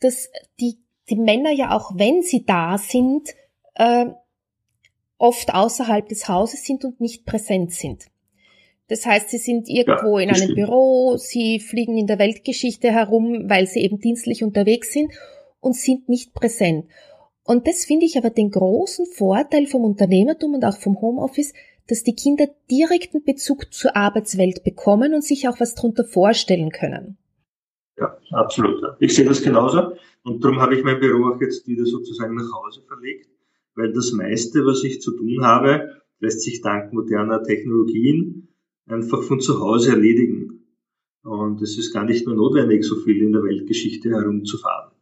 dass 0.00 0.30
die, 0.60 0.78
die 1.08 1.16
Männer 1.16 1.50
ja 1.50 1.74
auch, 1.74 1.92
wenn 1.96 2.22
sie 2.22 2.44
da 2.44 2.76
sind, 2.76 3.30
äh, 3.74 4.06
oft 5.18 5.54
außerhalb 5.54 6.08
des 6.08 6.28
Hauses 6.28 6.64
sind 6.64 6.84
und 6.84 7.00
nicht 7.00 7.24
präsent 7.24 7.72
sind. 7.72 8.06
Das 8.88 9.04
heißt, 9.04 9.30
sie 9.30 9.38
sind 9.38 9.68
irgendwo 9.68 10.18
ja, 10.18 10.24
in 10.24 10.30
einem 10.30 10.42
stimmt. 10.42 10.56
Büro, 10.56 11.16
sie 11.16 11.58
fliegen 11.58 11.96
in 11.96 12.06
der 12.06 12.18
Weltgeschichte 12.18 12.92
herum, 12.92 13.48
weil 13.48 13.66
sie 13.66 13.80
eben 13.80 13.98
dienstlich 13.98 14.44
unterwegs 14.44 14.92
sind 14.92 15.12
und 15.60 15.74
sind 15.74 16.08
nicht 16.08 16.34
präsent. 16.34 16.86
Und 17.42 17.66
das 17.66 17.84
finde 17.84 18.06
ich 18.06 18.16
aber 18.16 18.30
den 18.30 18.50
großen 18.50 19.06
Vorteil 19.06 19.66
vom 19.66 19.84
Unternehmertum 19.84 20.54
und 20.54 20.64
auch 20.64 20.76
vom 20.76 21.00
Homeoffice, 21.00 21.52
dass 21.88 22.02
die 22.02 22.14
Kinder 22.14 22.48
direkten 22.70 23.22
Bezug 23.24 23.72
zur 23.72 23.96
Arbeitswelt 23.96 24.64
bekommen 24.64 25.14
und 25.14 25.24
sich 25.24 25.48
auch 25.48 25.60
was 25.60 25.74
darunter 25.74 26.04
vorstellen 26.04 26.70
können. 26.70 27.16
Ja, 27.96 28.16
absolut. 28.32 28.82
Ich 29.00 29.14
sehe 29.14 29.24
das 29.24 29.42
genauso. 29.42 29.92
Und 30.22 30.44
darum 30.44 30.60
habe 30.60 30.74
ich 30.74 30.84
mein 30.84 31.00
Büro 31.00 31.32
auch 31.32 31.40
jetzt 31.40 31.66
wieder 31.66 31.86
sozusagen 31.86 32.34
nach 32.34 32.52
Hause 32.52 32.82
verlegt, 32.86 33.28
weil 33.74 33.92
das 33.92 34.12
meiste, 34.12 34.66
was 34.66 34.82
ich 34.84 35.00
zu 35.00 35.12
tun 35.12 35.44
habe, 35.44 36.02
lässt 36.18 36.42
sich 36.42 36.60
dank 36.60 36.92
moderner 36.92 37.42
Technologien 37.42 38.48
einfach 38.86 39.22
von 39.22 39.40
zu 39.40 39.60
Hause 39.60 39.90
erledigen. 39.92 40.64
Und 41.22 41.60
es 41.62 41.76
ist 41.78 41.92
gar 41.92 42.04
nicht 42.04 42.26
mehr 42.26 42.36
notwendig, 42.36 42.84
so 42.84 42.96
viel 42.96 43.22
in 43.22 43.32
der 43.32 43.42
Weltgeschichte 43.42 44.10
herumzufahren. 44.10 44.92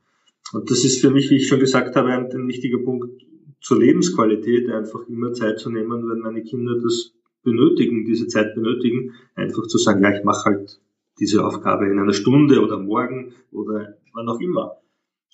Und 0.53 0.71
das 0.71 0.85
ist 0.85 1.01
für 1.01 1.11
mich, 1.11 1.31
wie 1.31 1.37
ich 1.37 1.49
schon 1.49 1.61
gesagt 1.61 1.97
habe, 1.97 2.09
ein, 2.11 2.31
ein 2.31 2.49
wichtiger 2.49 2.79
Punkt 2.79 3.24
zur 3.65 3.79
Lebensqualität, 3.79 4.69
einfach 4.69 5.09
immer 5.09 5.33
Zeit 5.33 5.59
zu 5.59 5.71
nehmen, 5.71 6.09
wenn 6.09 6.19
meine 6.19 6.43
Kinder 6.43 6.79
das 6.79 7.15
benötigen, 7.43 8.05
diese 8.05 8.29
Zeit 8.29 8.55
benötigen, 8.55 9.15
einfach 9.35 9.67
zu 9.67 9.79
sagen, 9.79 10.03
ja, 10.03 10.15
ich 10.15 10.23
mache 10.23 10.45
halt 10.45 10.81
diese 11.19 11.45
Aufgabe 11.45 11.87
in 11.87 11.99
einer 11.99 12.13
Stunde 12.13 12.61
oder 12.61 12.79
morgen 12.79 13.33
oder 13.51 13.97
wann 14.13 14.29
auch 14.29 14.41
immer. 14.41 14.77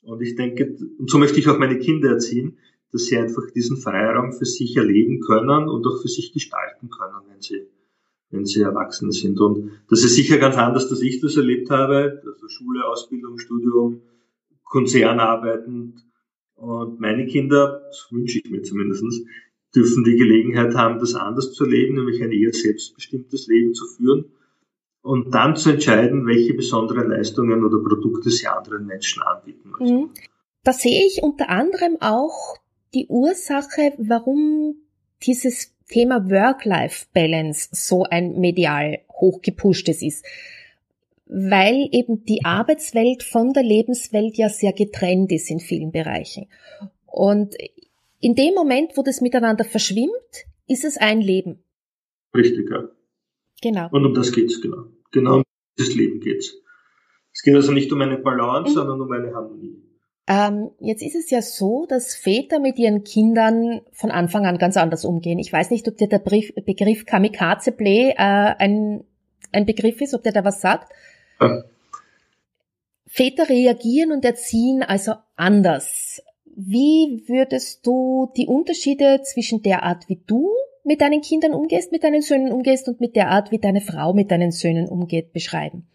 Und 0.03 0.23
ich 0.23 0.37
denke, 0.37 0.77
und 0.99 1.11
so 1.11 1.19
möchte 1.19 1.41
ich 1.41 1.49
auch 1.49 1.59
meine 1.59 1.79
Kinder 1.79 2.11
erziehen, 2.11 2.59
dass 2.93 3.07
sie 3.07 3.19
einfach 3.19 3.51
diesen 3.51 3.77
Freiraum 3.77 4.33
für 4.33 4.47
sich 4.47 4.77
erleben 4.77 5.21
können 5.21 5.69
und 5.69 5.85
auch 5.87 6.01
für 6.01 6.09
sich 6.09 6.33
gestalten 6.33 6.89
können, 6.89 7.23
wenn 7.29 7.41
sie 7.41 7.67
wenn 8.31 8.45
sie 8.45 8.63
erwachsen 8.63 9.11
sind. 9.11 9.41
Und 9.41 9.73
das 9.89 10.05
ist 10.05 10.15
sicher 10.15 10.39
ganz 10.39 10.57
anders, 10.57 10.89
dass 10.89 11.01
ich 11.01 11.21
das 11.21 11.37
erlebt 11.37 11.69
habe. 11.71 12.23
Also 12.25 12.47
Schule, 12.47 12.87
Ausbildung, 12.87 13.39
Studium, 13.39 14.03
Konzern 14.63 15.19
arbeitend. 15.19 16.05
Und 16.61 17.01
meine 17.01 17.27
Kinder, 17.27 17.81
das 17.89 18.09
wünsche 18.11 18.39
ich 18.39 18.51
mir 18.51 18.63
zumindestens, 18.63 19.23
dürfen 19.75 20.05
die 20.05 20.17
Gelegenheit 20.17 20.75
haben, 20.75 20.99
das 20.99 21.15
anders 21.15 21.53
zu 21.53 21.65
erleben, 21.65 21.95
nämlich 21.95 22.23
ein 22.23 22.33
eher 22.33 22.53
selbstbestimmtes 22.53 23.47
Leben 23.47 23.73
zu 23.73 23.87
führen 23.87 24.27
und 25.01 25.35
dann 25.35 25.57
zu 25.57 25.71
entscheiden, 25.71 26.27
welche 26.27 26.53
besonderen 26.53 27.09
Leistungen 27.09 27.65
oder 27.65 27.79
Produkte 27.79 28.29
sie 28.31 28.47
anderen 28.47 28.85
Menschen 28.85 29.23
anbieten 29.23 29.71
möchten. 29.71 29.97
Mhm. 29.97 30.11
Da 30.63 30.75
sehe 30.75 31.07
ich 31.07 31.23
unter 31.23 31.49
anderem 31.49 31.97
auch 32.01 32.59
die 32.93 33.07
Ursache, 33.09 33.95
warum 33.97 34.77
dieses 35.23 35.75
Thema 35.89 36.29
Work-Life-Balance 36.29 37.71
so 37.73 38.05
ein 38.05 38.39
medial 38.39 38.99
hochgepushtes 39.11 40.03
ist, 40.03 40.27
weil 41.31 41.89
eben 41.93 42.25
die 42.25 42.45
Arbeitswelt 42.45 43.23
von 43.23 43.53
der 43.53 43.63
Lebenswelt 43.63 44.37
ja 44.37 44.49
sehr 44.49 44.73
getrennt 44.73 45.31
ist 45.31 45.51
in 45.51 45.61
vielen 45.61 45.93
Bereichen. 45.93 46.47
Und 47.07 47.55
in 48.21 48.35
dem 48.35 48.55
Moment, 48.55 48.97
wo 48.97 49.03
das 49.03 49.21
miteinander 49.21 49.65
verschwimmt, 49.65 50.11
ist 50.67 50.85
es 50.85 50.97
ein 50.97 51.21
Leben. 51.21 51.63
Richtig, 52.35 52.69
ja. 52.71 52.89
Genau. 53.63 53.89
Und 53.93 54.07
um 54.07 54.15
das 54.15 54.33
geht's, 54.33 54.61
genau. 54.61 54.87
Genau 55.13 55.37
um 55.37 55.45
dieses 55.79 55.95
Leben 55.95 56.21
geht's. 56.21 56.55
Es 57.33 57.43
geht 57.43 57.55
also 57.55 57.73
nicht 57.73 57.93
um 57.93 58.01
eine 58.01 58.19
Balance, 58.19 58.71
mhm. 58.71 58.75
sondern 58.75 59.01
um 59.01 59.13
eine 59.13 59.33
Harmonie. 59.33 59.83
Ähm, 60.27 60.71
jetzt 60.81 61.03
ist 61.03 61.17
es 61.17 61.31
ja 61.31 61.43
so, 61.43 61.87
dass 61.89 62.15
Väter 62.15 62.61
mit 62.61 62.79
ihren 62.79 63.05
Kindern 63.05 63.81
von 63.93 64.11
Anfang 64.11 64.47
an 64.47 64.59
ganz 64.59 64.77
anders 64.77 65.05
umgehen. 65.05 65.39
Ich 65.39 65.53
weiß 65.53 65.71
nicht, 65.71 65.89
ob 65.89 65.97
dir 65.97 66.09
der 66.09 66.19
Brief, 66.19 66.53
Begriff 66.67 67.07
Kamikaze 67.07 67.73
Play 67.73 68.11
äh, 68.11 68.15
ein, 68.17 69.05
ein 69.53 69.67
Begriff 69.67 70.01
ist, 70.01 70.15
ob 70.15 70.23
der 70.23 70.33
da 70.33 70.45
was 70.45 70.61
sagt. 70.61 70.93
Väter 73.07 73.49
reagieren 73.49 74.13
und 74.13 74.25
erziehen 74.25 74.83
also 74.83 75.15
anders. 75.37 76.23
Wie 76.45 77.25
würdest 77.27 77.87
du 77.87 78.31
die 78.37 78.47
Unterschiede 78.47 79.23
zwischen 79.25 79.63
der 79.63 79.83
Art, 79.83 80.09
wie 80.09 80.21
du 80.27 80.51
mit 80.85 81.01
deinen 81.01 81.21
Kindern 81.21 81.53
umgehst, 81.53 81.93
mit 81.93 82.05
deinen 82.05 82.23
Söhnen 82.23 82.53
umgehst 82.53 82.89
und 82.89 83.01
mit 83.01 83.17
der 83.17 83.31
Art, 83.31 83.51
wie 83.51 83.59
deine 83.59 83.81
Frau 83.81 84.13
mit 84.13 84.31
deinen 84.31 84.53
Söhnen 84.53 84.89
umgeht, 84.89 85.33
beschreiben? 85.33 85.87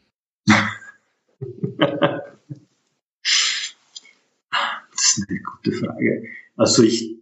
Das 4.92 5.18
ist 5.18 5.26
eine 5.30 5.40
gute 5.40 5.72
Frage. 5.72 6.28
Also 6.56 6.84
ich, 6.84 7.18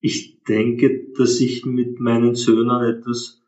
ich 0.00 0.42
denke, 0.44 1.12
dass 1.16 1.40
ich 1.40 1.64
mit 1.64 2.00
meinen 2.00 2.34
Söhnen 2.34 2.98
etwas, 2.98 3.42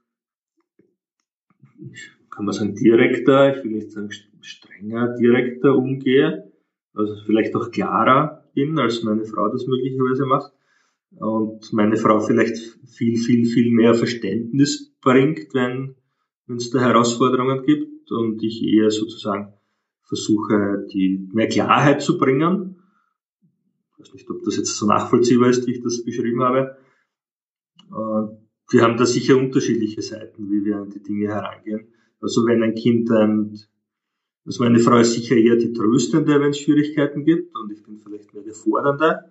kann 2.38 2.44
man 2.44 2.54
sagen, 2.54 2.76
direkter, 2.76 3.58
ich 3.58 3.64
will 3.64 3.72
nicht 3.72 3.90
sagen 3.90 4.10
strenger, 4.42 5.16
direkter 5.16 5.76
umgehe, 5.76 6.52
also 6.94 7.16
vielleicht 7.26 7.52
auch 7.56 7.72
klarer 7.72 8.48
bin, 8.54 8.78
als 8.78 9.02
meine 9.02 9.24
Frau 9.24 9.48
das 9.48 9.66
möglicherweise 9.66 10.24
macht. 10.24 10.52
Und 11.16 11.72
meine 11.72 11.96
Frau 11.96 12.20
vielleicht 12.20 12.56
viel, 12.86 13.16
viel, 13.16 13.44
viel 13.44 13.72
mehr 13.72 13.94
Verständnis 13.94 14.94
bringt, 15.00 15.52
wenn 15.52 15.96
es 16.46 16.70
da 16.70 16.78
Herausforderungen 16.78 17.64
gibt 17.64 18.12
und 18.12 18.40
ich 18.44 18.62
eher 18.62 18.92
sozusagen 18.92 19.54
versuche, 20.04 20.86
die 20.92 21.28
mehr 21.32 21.48
Klarheit 21.48 22.02
zu 22.02 22.18
bringen. 22.18 22.80
Ich 23.90 23.98
weiß 23.98 24.14
nicht, 24.14 24.30
ob 24.30 24.44
das 24.44 24.56
jetzt 24.56 24.76
so 24.76 24.86
nachvollziehbar 24.86 25.48
ist, 25.48 25.66
wie 25.66 25.72
ich 25.72 25.82
das 25.82 26.04
beschrieben 26.04 26.44
habe. 26.44 26.76
Wir 28.70 28.82
haben 28.82 28.96
da 28.96 29.06
sicher 29.06 29.36
unterschiedliche 29.36 30.02
Seiten, 30.02 30.48
wie 30.52 30.64
wir 30.64 30.76
an 30.76 30.90
die 30.90 31.02
Dinge 31.02 31.26
herangehen. 31.26 31.94
Also 32.20 32.46
wenn 32.46 32.62
ein 32.62 32.74
Kind 32.74 33.10
ein, 33.10 33.58
also 34.44 34.64
meine 34.64 34.78
Frau 34.78 34.98
ist 34.98 35.12
sicher 35.12 35.36
eher 35.36 35.56
die 35.56 35.72
Tröstende, 35.72 36.40
wenn 36.40 36.50
es 36.50 36.58
Schwierigkeiten 36.58 37.24
gibt, 37.24 37.56
und 37.56 37.72
ich 37.72 37.82
bin 37.82 37.98
vielleicht 37.98 38.34
mehr 38.34 38.42
der 38.42 38.54
Fordernde. 38.54 39.30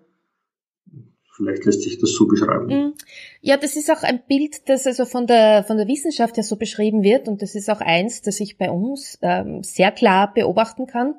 Vielleicht 1.37 1.65
lässt 1.65 1.83
sich 1.83 1.99
das 1.99 2.13
so 2.13 2.27
beschreiben. 2.27 2.65
Mhm. 2.65 2.93
Ja, 3.41 3.57
das 3.57 3.75
ist 3.75 3.91
auch 3.91 4.01
ein 4.01 4.23
Bild, 4.27 4.67
das 4.69 4.87
also 4.87 5.05
von 5.05 5.27
der, 5.27 5.63
von 5.63 5.77
der 5.77 5.87
Wissenschaft 5.87 6.35
ja 6.35 6.41
so 6.41 6.55
beschrieben 6.55 7.03
wird. 7.03 7.27
Und 7.27 7.43
das 7.43 7.53
ist 7.53 7.69
auch 7.69 7.79
eins, 7.79 8.23
das 8.23 8.39
ich 8.39 8.57
bei 8.57 8.71
uns 8.71 9.19
ähm, 9.21 9.61
sehr 9.61 9.91
klar 9.91 10.33
beobachten 10.33 10.87
kann. 10.87 11.13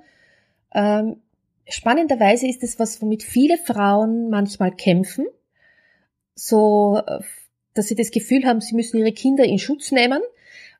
Ähm, 0.74 1.18
spannenderweise 1.68 2.48
ist 2.48 2.64
es 2.64 2.80
was, 2.80 3.00
womit 3.00 3.22
viele 3.22 3.58
Frauen 3.58 4.28
manchmal 4.28 4.74
kämpfen. 4.74 5.26
So, 6.34 7.00
äh, 7.06 7.20
dass 7.74 7.86
sie 7.86 7.94
das 7.94 8.10
Gefühl 8.10 8.44
haben, 8.44 8.60
sie 8.60 8.74
müssen 8.74 8.98
ihre 8.98 9.12
Kinder 9.12 9.44
in 9.44 9.60
Schutz 9.60 9.92
nehmen, 9.92 10.20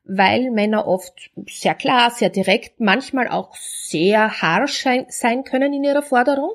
weil 0.09 0.49
Männer 0.51 0.87
oft 0.87 1.29
sehr 1.47 1.75
klar, 1.75 2.09
sehr 2.11 2.29
direkt, 2.29 2.79
manchmal 2.79 3.27
auch 3.27 3.55
sehr 3.55 4.41
harsch 4.41 4.85
sein 5.09 5.43
können 5.43 5.73
in 5.73 5.83
ihrer 5.83 6.01
Forderung. 6.01 6.51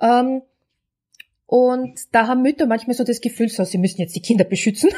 Ähm, 0.00 0.42
und 1.46 1.98
da 2.12 2.28
haben 2.28 2.42
Mütter 2.42 2.66
manchmal 2.66 2.94
so 2.94 3.02
das 3.02 3.20
Gefühl, 3.20 3.48
so, 3.48 3.64
sie 3.64 3.78
müssen 3.78 4.00
jetzt 4.00 4.14
die 4.14 4.22
Kinder 4.22 4.44
beschützen. 4.44 4.90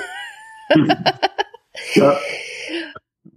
ja. 1.94 2.18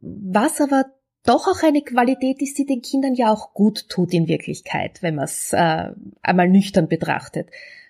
Was 0.01 0.59
aber 0.59 0.85
doch 1.23 1.47
auch 1.47 1.63
eine 1.63 1.81
Qualität 1.81 2.41
ist, 2.41 2.57
die 2.57 2.65
den 2.65 2.81
Kindern 2.81 3.13
ja 3.13 3.31
auch 3.31 3.53
gut 3.53 3.89
tut 3.89 4.13
in 4.13 4.27
Wirklichkeit, 4.27 5.01
wenn 5.01 5.15
man 5.15 5.25
es 5.25 5.53
äh, 5.53 5.91
einmal 6.21 6.49
nüchtern 6.49 6.87
betrachtet. 6.87 7.49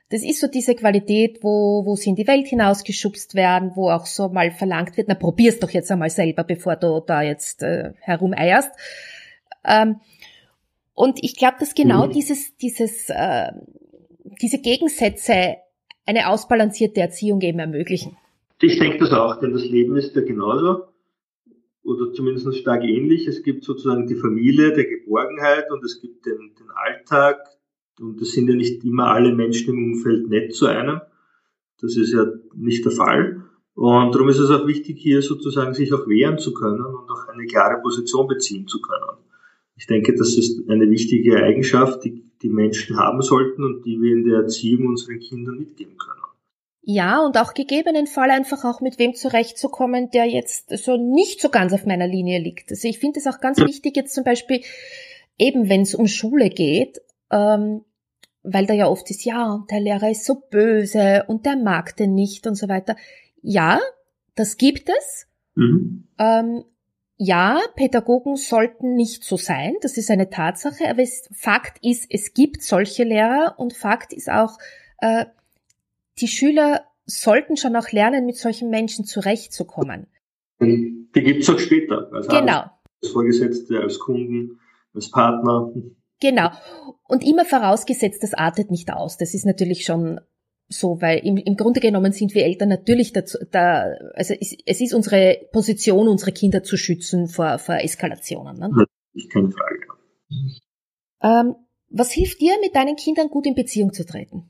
Das 0.09 0.23
ist 0.23 0.39
so 0.39 0.47
diese 0.47 0.75
Qualität, 0.75 1.39
wo, 1.41 1.83
wo 1.85 1.95
sie 1.95 2.11
in 2.11 2.15
die 2.15 2.27
Welt 2.27 2.47
hinausgeschubst 2.47 3.33
werden, 3.33 3.71
wo 3.75 3.89
auch 3.89 4.05
so 4.05 4.29
mal 4.29 4.51
verlangt 4.51 4.97
wird, 4.97 5.07
na 5.07 5.15
probier's 5.15 5.59
doch 5.59 5.71
jetzt 5.71 5.91
einmal 5.91 6.11
selber, 6.11 6.43
bevor 6.43 6.75
du 6.75 7.01
da 7.05 7.23
jetzt 7.23 7.63
äh, 7.63 7.93
herumeierst. 8.01 8.71
Ähm, 9.63 9.99
und 10.93 11.23
ich 11.23 11.35
glaube, 11.35 11.57
dass 11.59 11.73
genau 11.73 12.07
mhm. 12.07 12.11
dieses, 12.11 12.55
dieses, 12.57 13.09
äh, 13.09 13.51
diese 14.41 14.59
Gegensätze 14.59 15.57
eine 16.05 16.29
ausbalancierte 16.29 17.01
Erziehung 17.01 17.41
eben 17.41 17.59
ermöglichen. 17.59 18.15
Ich 18.61 18.79
denke 18.79 18.99
das 18.99 19.11
auch, 19.11 19.39
denn 19.39 19.53
das 19.53 19.65
Leben 19.65 19.97
ist 19.97 20.15
ja 20.15 20.21
genauso 20.21 20.83
oder 21.85 22.11
zumindest 22.13 22.57
stark 22.57 22.83
ähnlich. 22.83 23.27
Es 23.27 23.43
gibt 23.43 23.63
sozusagen 23.63 24.07
die 24.07 24.15
Familie 24.15 24.73
der 24.73 24.85
Geborgenheit 24.85 25.69
und 25.71 25.83
es 25.83 26.01
gibt 26.01 26.25
den, 26.25 26.53
den 26.59 26.67
Alltag 26.75 27.37
und 27.99 28.21
es 28.21 28.33
sind 28.33 28.49
ja 28.49 28.55
nicht 28.55 28.83
immer 28.83 29.07
alle 29.07 29.33
Menschen 29.33 29.73
im 29.73 29.93
Umfeld 29.93 30.29
nett 30.29 30.53
zu 30.53 30.67
einem. 30.67 31.01
Das 31.81 31.95
ist 31.97 32.13
ja 32.13 32.25
nicht 32.53 32.85
der 32.85 32.91
Fall. 32.91 33.43
Und 33.73 34.15
darum 34.15 34.29
ist 34.29 34.39
es 34.39 34.49
auch 34.49 34.67
wichtig, 34.67 34.97
hier 34.99 35.21
sozusagen 35.21 35.73
sich 35.73 35.91
auch 35.93 36.07
wehren 36.07 36.37
zu 36.37 36.53
können 36.53 36.85
und 36.85 37.09
auch 37.09 37.27
eine 37.27 37.45
klare 37.45 37.81
Position 37.81 38.27
beziehen 38.27 38.67
zu 38.67 38.81
können. 38.81 39.17
Ich 39.75 39.87
denke, 39.87 40.15
das 40.15 40.37
ist 40.37 40.69
eine 40.69 40.89
wichtige 40.89 41.37
Eigenschaft, 41.37 42.05
die 42.05 42.25
die 42.41 42.49
Menschen 42.49 42.97
haben 42.97 43.21
sollten 43.21 43.63
und 43.63 43.85
die 43.85 43.99
wir 44.01 44.13
in 44.13 44.23
der 44.23 44.41
Erziehung 44.41 44.87
unseren 44.87 45.19
Kindern 45.19 45.57
mitgeben 45.57 45.97
können. 45.97 46.21
Ja, 46.81 47.25
und 47.25 47.37
auch 47.37 47.55
gegebenen 47.55 48.05
Fall 48.05 48.29
einfach 48.29 48.63
auch 48.63 48.79
mit 48.81 48.99
wem 48.99 49.15
zurechtzukommen, 49.15 50.11
der 50.11 50.25
jetzt 50.25 50.69
so 50.77 50.97
nicht 50.97 51.41
so 51.41 51.49
ganz 51.49 51.73
auf 51.73 51.87
meiner 51.87 52.07
Linie 52.07 52.39
liegt. 52.39 52.69
Also 52.69 52.87
ich 52.87 52.99
finde 52.99 53.19
es 53.19 53.25
auch 53.25 53.39
ganz 53.39 53.57
wichtig, 53.65 53.95
jetzt 53.95 54.13
zum 54.13 54.23
Beispiel, 54.23 54.61
eben 55.39 55.67
wenn 55.69 55.81
es 55.81 55.95
um 55.95 56.07
Schule 56.07 56.49
geht, 56.49 57.01
ähm, 57.35 57.81
weil 58.43 58.65
da 58.65 58.73
ja 58.73 58.87
oft 58.87 59.09
ist, 59.09 59.25
ja, 59.25 59.65
der 59.69 59.81
Lehrer 59.81 60.09
ist 60.09 60.25
so 60.25 60.41
böse 60.49 61.25
und 61.27 61.45
der 61.45 61.57
mag 61.57 61.95
den 61.97 62.13
nicht 62.13 62.47
und 62.47 62.55
so 62.55 62.69
weiter. 62.69 62.95
Ja, 63.41 63.79
das 64.35 64.57
gibt 64.57 64.89
es. 64.89 65.27
Mhm. 65.55 66.07
Ähm, 66.17 66.63
ja, 67.17 67.59
Pädagogen 67.75 68.35
sollten 68.35 68.95
nicht 68.95 69.23
so 69.23 69.37
sein, 69.37 69.75
das 69.81 69.97
ist 69.97 70.11
eine 70.11 70.29
Tatsache, 70.29 70.89
aber 70.89 71.01
es, 71.01 71.29
Fakt 71.33 71.77
ist, 71.81 72.07
es 72.09 72.33
gibt 72.33 72.61
solche 72.61 73.03
Lehrer 73.03 73.55
und 73.57 73.73
Fakt 73.73 74.11
ist 74.13 74.29
auch, 74.29 74.57
äh, 74.99 75.25
die 76.19 76.27
Schüler 76.27 76.85
sollten 77.05 77.57
schon 77.57 77.75
auch 77.75 77.91
lernen, 77.91 78.25
mit 78.25 78.37
solchen 78.37 78.69
Menschen 78.69 79.05
zurechtzukommen. 79.05 80.07
Die 80.61 81.07
gibt's 81.13 81.49
auch 81.49 81.59
später. 81.59 82.09
Also 82.11 82.29
genau. 82.29 82.65
Als 83.01 83.11
Vorgesetzte, 83.11 83.79
als 83.79 83.99
Kunden, 83.99 84.59
als 84.93 85.09
Partner. 85.11 85.71
Genau. 86.25 86.49
Und 87.07 87.23
immer 87.23 87.45
vorausgesetzt, 87.45 88.23
das 88.23 88.33
artet 88.33 88.71
nicht 88.71 88.91
aus. 88.91 89.17
Das 89.17 89.35
ist 89.35 89.45
natürlich 89.45 89.85
schon 89.85 90.19
so, 90.67 90.99
weil 91.01 91.19
im, 91.19 91.37
im 91.37 91.55
Grunde 91.55 91.79
genommen 91.79 92.11
sind 92.11 92.33
wir 92.33 92.43
Eltern 92.43 92.69
natürlich 92.69 93.13
dazu, 93.13 93.37
da, 93.51 93.83
also 94.15 94.33
es, 94.39 94.57
es 94.65 94.81
ist 94.81 94.95
unsere 94.95 95.37
Position, 95.51 96.07
unsere 96.07 96.31
Kinder 96.31 96.63
zu 96.63 96.77
schützen 96.77 97.27
vor, 97.27 97.59
vor 97.59 97.75
Eskalationen. 97.75 98.57
Ne? 98.57 98.69
Natürlich, 98.69 99.29
keine 99.29 99.51
Frage. 99.51 99.85
Ähm, 101.21 101.55
was 101.91 102.11
hilft 102.11 102.41
dir, 102.41 102.53
mit 102.59 102.75
deinen 102.75 102.95
Kindern 102.95 103.27
gut 103.27 103.45
in 103.45 103.53
Beziehung 103.53 103.93
zu 103.93 104.03
treten? 104.03 104.49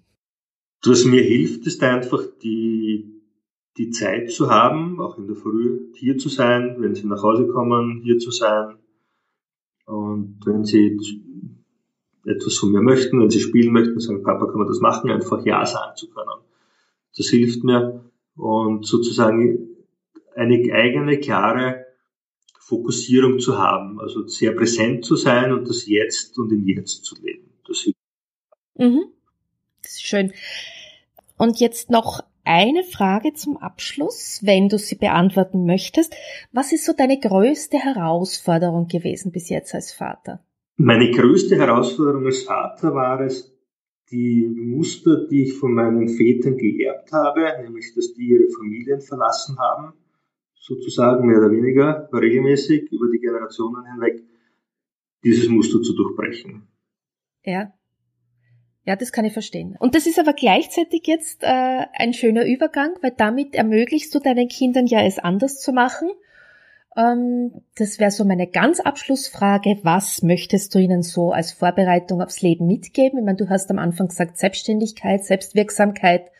Was 0.86 1.04
mir 1.04 1.24
hilft, 1.24 1.68
ist 1.68 1.84
einfach 1.84 2.24
die, 2.42 3.22
die 3.78 3.90
Zeit 3.90 4.32
zu 4.32 4.50
haben, 4.50 5.02
auch 5.02 5.18
in 5.18 5.28
der 5.28 5.36
Früh 5.36 5.92
hier 5.96 6.18
zu 6.18 6.30
sein, 6.30 6.78
wenn 6.80 6.96
sie 6.96 7.06
nach 7.06 7.22
Hause 7.22 7.48
kommen, 7.48 8.02
hier 8.06 8.18
zu 8.20 8.32
sein. 8.32 8.78
Und 9.86 10.40
wenn 10.46 10.64
sie 10.64 10.98
etwas 12.26 12.58
von 12.58 12.72
mir 12.72 12.82
möchten, 12.82 13.20
wenn 13.20 13.30
sie 13.30 13.40
spielen 13.40 13.72
möchten, 13.72 14.00
sagen, 14.00 14.24
Papa, 14.24 14.46
kann 14.48 14.58
man 14.58 14.68
das 14.68 14.80
machen, 14.80 15.12
einfach 15.12 15.46
Ja 15.46 15.66
sagen 15.66 15.96
zu 15.96 16.10
können. 16.10 16.42
Das 17.16 17.28
hilft 17.28 17.64
mir 17.64 18.04
und 18.36 18.86
sozusagen 18.86 19.70
eine 20.36 20.74
eigene, 20.74 21.20
klare 21.20 21.86
Fokussierung 22.60 23.40
zu 23.40 23.58
haben, 23.58 24.00
also 24.00 24.28
sehr 24.28 24.52
präsent 24.52 25.06
zu 25.06 25.16
sein 25.16 25.54
und 25.54 25.70
das 25.70 25.86
Jetzt 25.88 26.38
und 26.40 26.52
im 26.52 26.68
Jetzt 26.68 27.06
zu 27.06 27.16
leben. 27.22 27.54
Das 27.68 27.80
hilft. 27.80 28.00
Mhm. 28.76 29.06
Das 29.82 29.94
ist 29.94 30.04
schön. 30.04 30.34
Und 31.38 31.60
jetzt 31.60 31.90
noch 31.90 32.22
eine 32.44 32.84
Frage 32.84 33.34
zum 33.34 33.58
Abschluss, 33.58 34.40
wenn 34.44 34.70
du 34.70 34.78
sie 34.78 34.96
beantworten 34.96 35.66
möchtest. 35.66 36.16
Was 36.52 36.72
ist 36.72 36.86
so 36.86 36.94
deine 36.94 37.20
größte 37.20 37.78
Herausforderung 37.78 38.88
gewesen 38.88 39.32
bis 39.32 39.50
jetzt 39.50 39.74
als 39.74 39.92
Vater? 39.92 40.44
Meine 40.78 41.10
größte 41.12 41.58
Herausforderung 41.58 42.26
als 42.26 42.44
Vater 42.44 42.94
war 42.94 43.22
es, 43.22 43.54
die 44.12 44.46
Muster, 44.46 45.28
die 45.28 45.44
ich 45.44 45.54
von 45.54 45.74
meinen 45.74 46.10
Vätern 46.10 46.58
geerbt 46.58 47.12
habe, 47.12 47.64
nämlich 47.64 47.94
dass 47.96 48.14
die 48.14 48.28
ihre 48.28 48.50
Familien 48.50 49.02
verlassen 49.02 49.58
haben, 49.58 49.94
sozusagen 50.54 51.26
mehr 51.28 51.40
oder 51.40 51.52
weniger 51.52 52.10
regelmäßig 52.14 52.92
über 52.92 53.10
die 53.10 53.20
Generationen 53.20 53.86
hinweg, 53.86 54.24
dieses 55.24 55.50
Muster 55.50 55.82
zu 55.82 55.96
durchbrechen. 55.96 56.68
Ja, 57.44 57.74
ja, 58.86 58.96
das 58.96 59.12
kann 59.12 59.26
ich 59.26 59.34
verstehen. 59.34 59.76
Und 59.80 59.96
das 59.96 60.06
ist 60.06 60.20
aber 60.20 60.34
gleichzeitig 60.34 61.08
jetzt 61.08 61.42
äh, 61.42 61.86
ein 61.94 62.14
schöner 62.14 62.46
Übergang, 62.46 62.92
weil 63.02 63.14
damit 63.18 63.56
ermöglichst 63.56 64.14
du 64.14 64.20
deinen 64.20 64.48
Kindern 64.48 64.86
ja 64.86 65.02
es 65.02 65.18
anders 65.18 65.60
zu 65.60 65.74
machen. 65.74 66.10
Ähm, 66.98 67.52
das 67.76 68.00
wäre 68.00 68.12
so 68.12 68.24
meine 68.24 68.48
ganz 68.48 68.80
Abschlussfrage. 68.80 69.80
Was 69.84 70.24
möchtest 70.24 70.74
du 70.74 70.80
ihnen 70.80 71.04
so 71.04 71.32
als 71.32 71.52
Vorbereitung 71.52 72.22
aufs 72.22 72.42
Leben 72.42 72.68
mitgeben? 72.68 73.20
Ich 73.20 73.26
meine, 73.26 73.38
du 73.38 73.50
hast 73.50 73.70
am 73.70 73.80
Anfang 73.80 74.08
gesagt 74.08 74.38
Selbstständigkeit, 74.38 75.24
Selbstwirksamkeit 75.24 76.32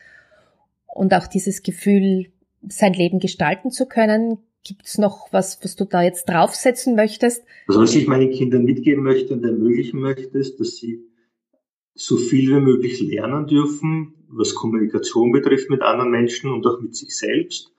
und 0.86 1.12
auch 1.14 1.26
dieses 1.26 1.62
Gefühl, 1.62 2.26
sein 2.68 2.94
Leben 2.94 3.20
gestalten 3.20 3.70
zu 3.70 3.86
können. 3.86 4.38
Gibt 4.64 4.86
es 4.86 4.98
noch 4.98 5.32
was, 5.32 5.60
was 5.62 5.76
du 5.76 5.84
da 5.84 6.02
jetzt 6.02 6.24
draufsetzen 6.28 6.96
möchtest? 6.96 7.44
Also 7.68 7.80
was 7.80 7.94
ich 7.94 8.08
meinen 8.08 8.30
Kindern 8.30 8.64
mitgeben 8.64 9.04
möchte 9.04 9.34
und 9.34 9.44
ermöglichen 9.44 10.00
möchte, 10.00 10.38
ist, 10.38 10.58
dass 10.58 10.76
sie 10.76 11.04
so 11.94 12.16
viel 12.16 12.50
wie 12.50 12.60
möglich 12.60 13.00
lernen 13.00 13.46
dürfen, 13.46 14.14
was 14.28 14.54
Kommunikation 14.54 15.32
betrifft 15.32 15.70
mit 15.70 15.82
anderen 15.82 16.10
Menschen 16.10 16.50
und 16.50 16.66
auch 16.66 16.80
mit 16.80 16.96
sich 16.96 17.16
selbst, 17.16 17.72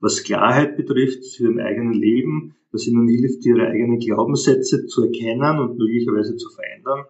was 0.00 0.22
Klarheit 0.22 0.76
betrifft 0.76 1.24
für 1.24 1.44
ihrem 1.44 1.58
eigenen 1.58 1.92
Leben, 1.92 2.54
was 2.70 2.86
ihnen 2.86 3.08
hilft, 3.08 3.44
ihre 3.44 3.66
eigenen 3.66 3.98
Glaubenssätze 3.98 4.86
zu 4.86 5.04
erkennen 5.04 5.58
und 5.58 5.78
möglicherweise 5.78 6.36
zu 6.36 6.50
verändern. 6.50 7.06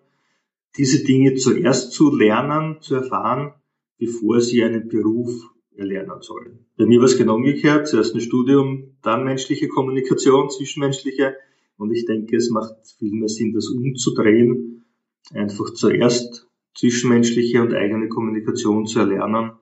Diese 0.76 1.04
Dinge 1.04 1.34
zuerst 1.34 1.92
zu 1.92 2.14
lernen, 2.14 2.80
zu 2.80 2.94
erfahren, 2.94 3.52
bevor 3.98 4.40
sie 4.40 4.62
einen 4.62 4.88
Beruf 4.88 5.50
erlernen 5.76 6.20
sollen. 6.20 6.66
Bei 6.76 6.86
mir 6.86 6.98
war 6.98 7.06
es 7.06 7.18
genau 7.18 7.36
umgekehrt. 7.36 7.88
Zuerst 7.88 8.14
ein 8.14 8.20
Studium, 8.20 8.96
dann 9.02 9.24
menschliche 9.24 9.68
Kommunikation, 9.68 10.50
zwischenmenschliche. 10.50 11.36
Und 11.76 11.92
ich 11.92 12.06
denke, 12.06 12.36
es 12.36 12.50
macht 12.50 12.74
viel 12.98 13.12
mehr 13.12 13.28
Sinn, 13.28 13.52
das 13.54 13.68
umzudrehen. 13.68 14.84
Einfach 15.32 15.72
zuerst 15.74 16.48
zwischenmenschliche 16.74 17.60
und 17.60 17.74
eigene 17.74 18.08
Kommunikation 18.08 18.86
zu 18.86 19.00
erlernen 19.00 19.52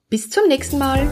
Bis 0.08 0.30
zum 0.30 0.48
nächsten 0.48 0.78
Mal. 0.78 1.08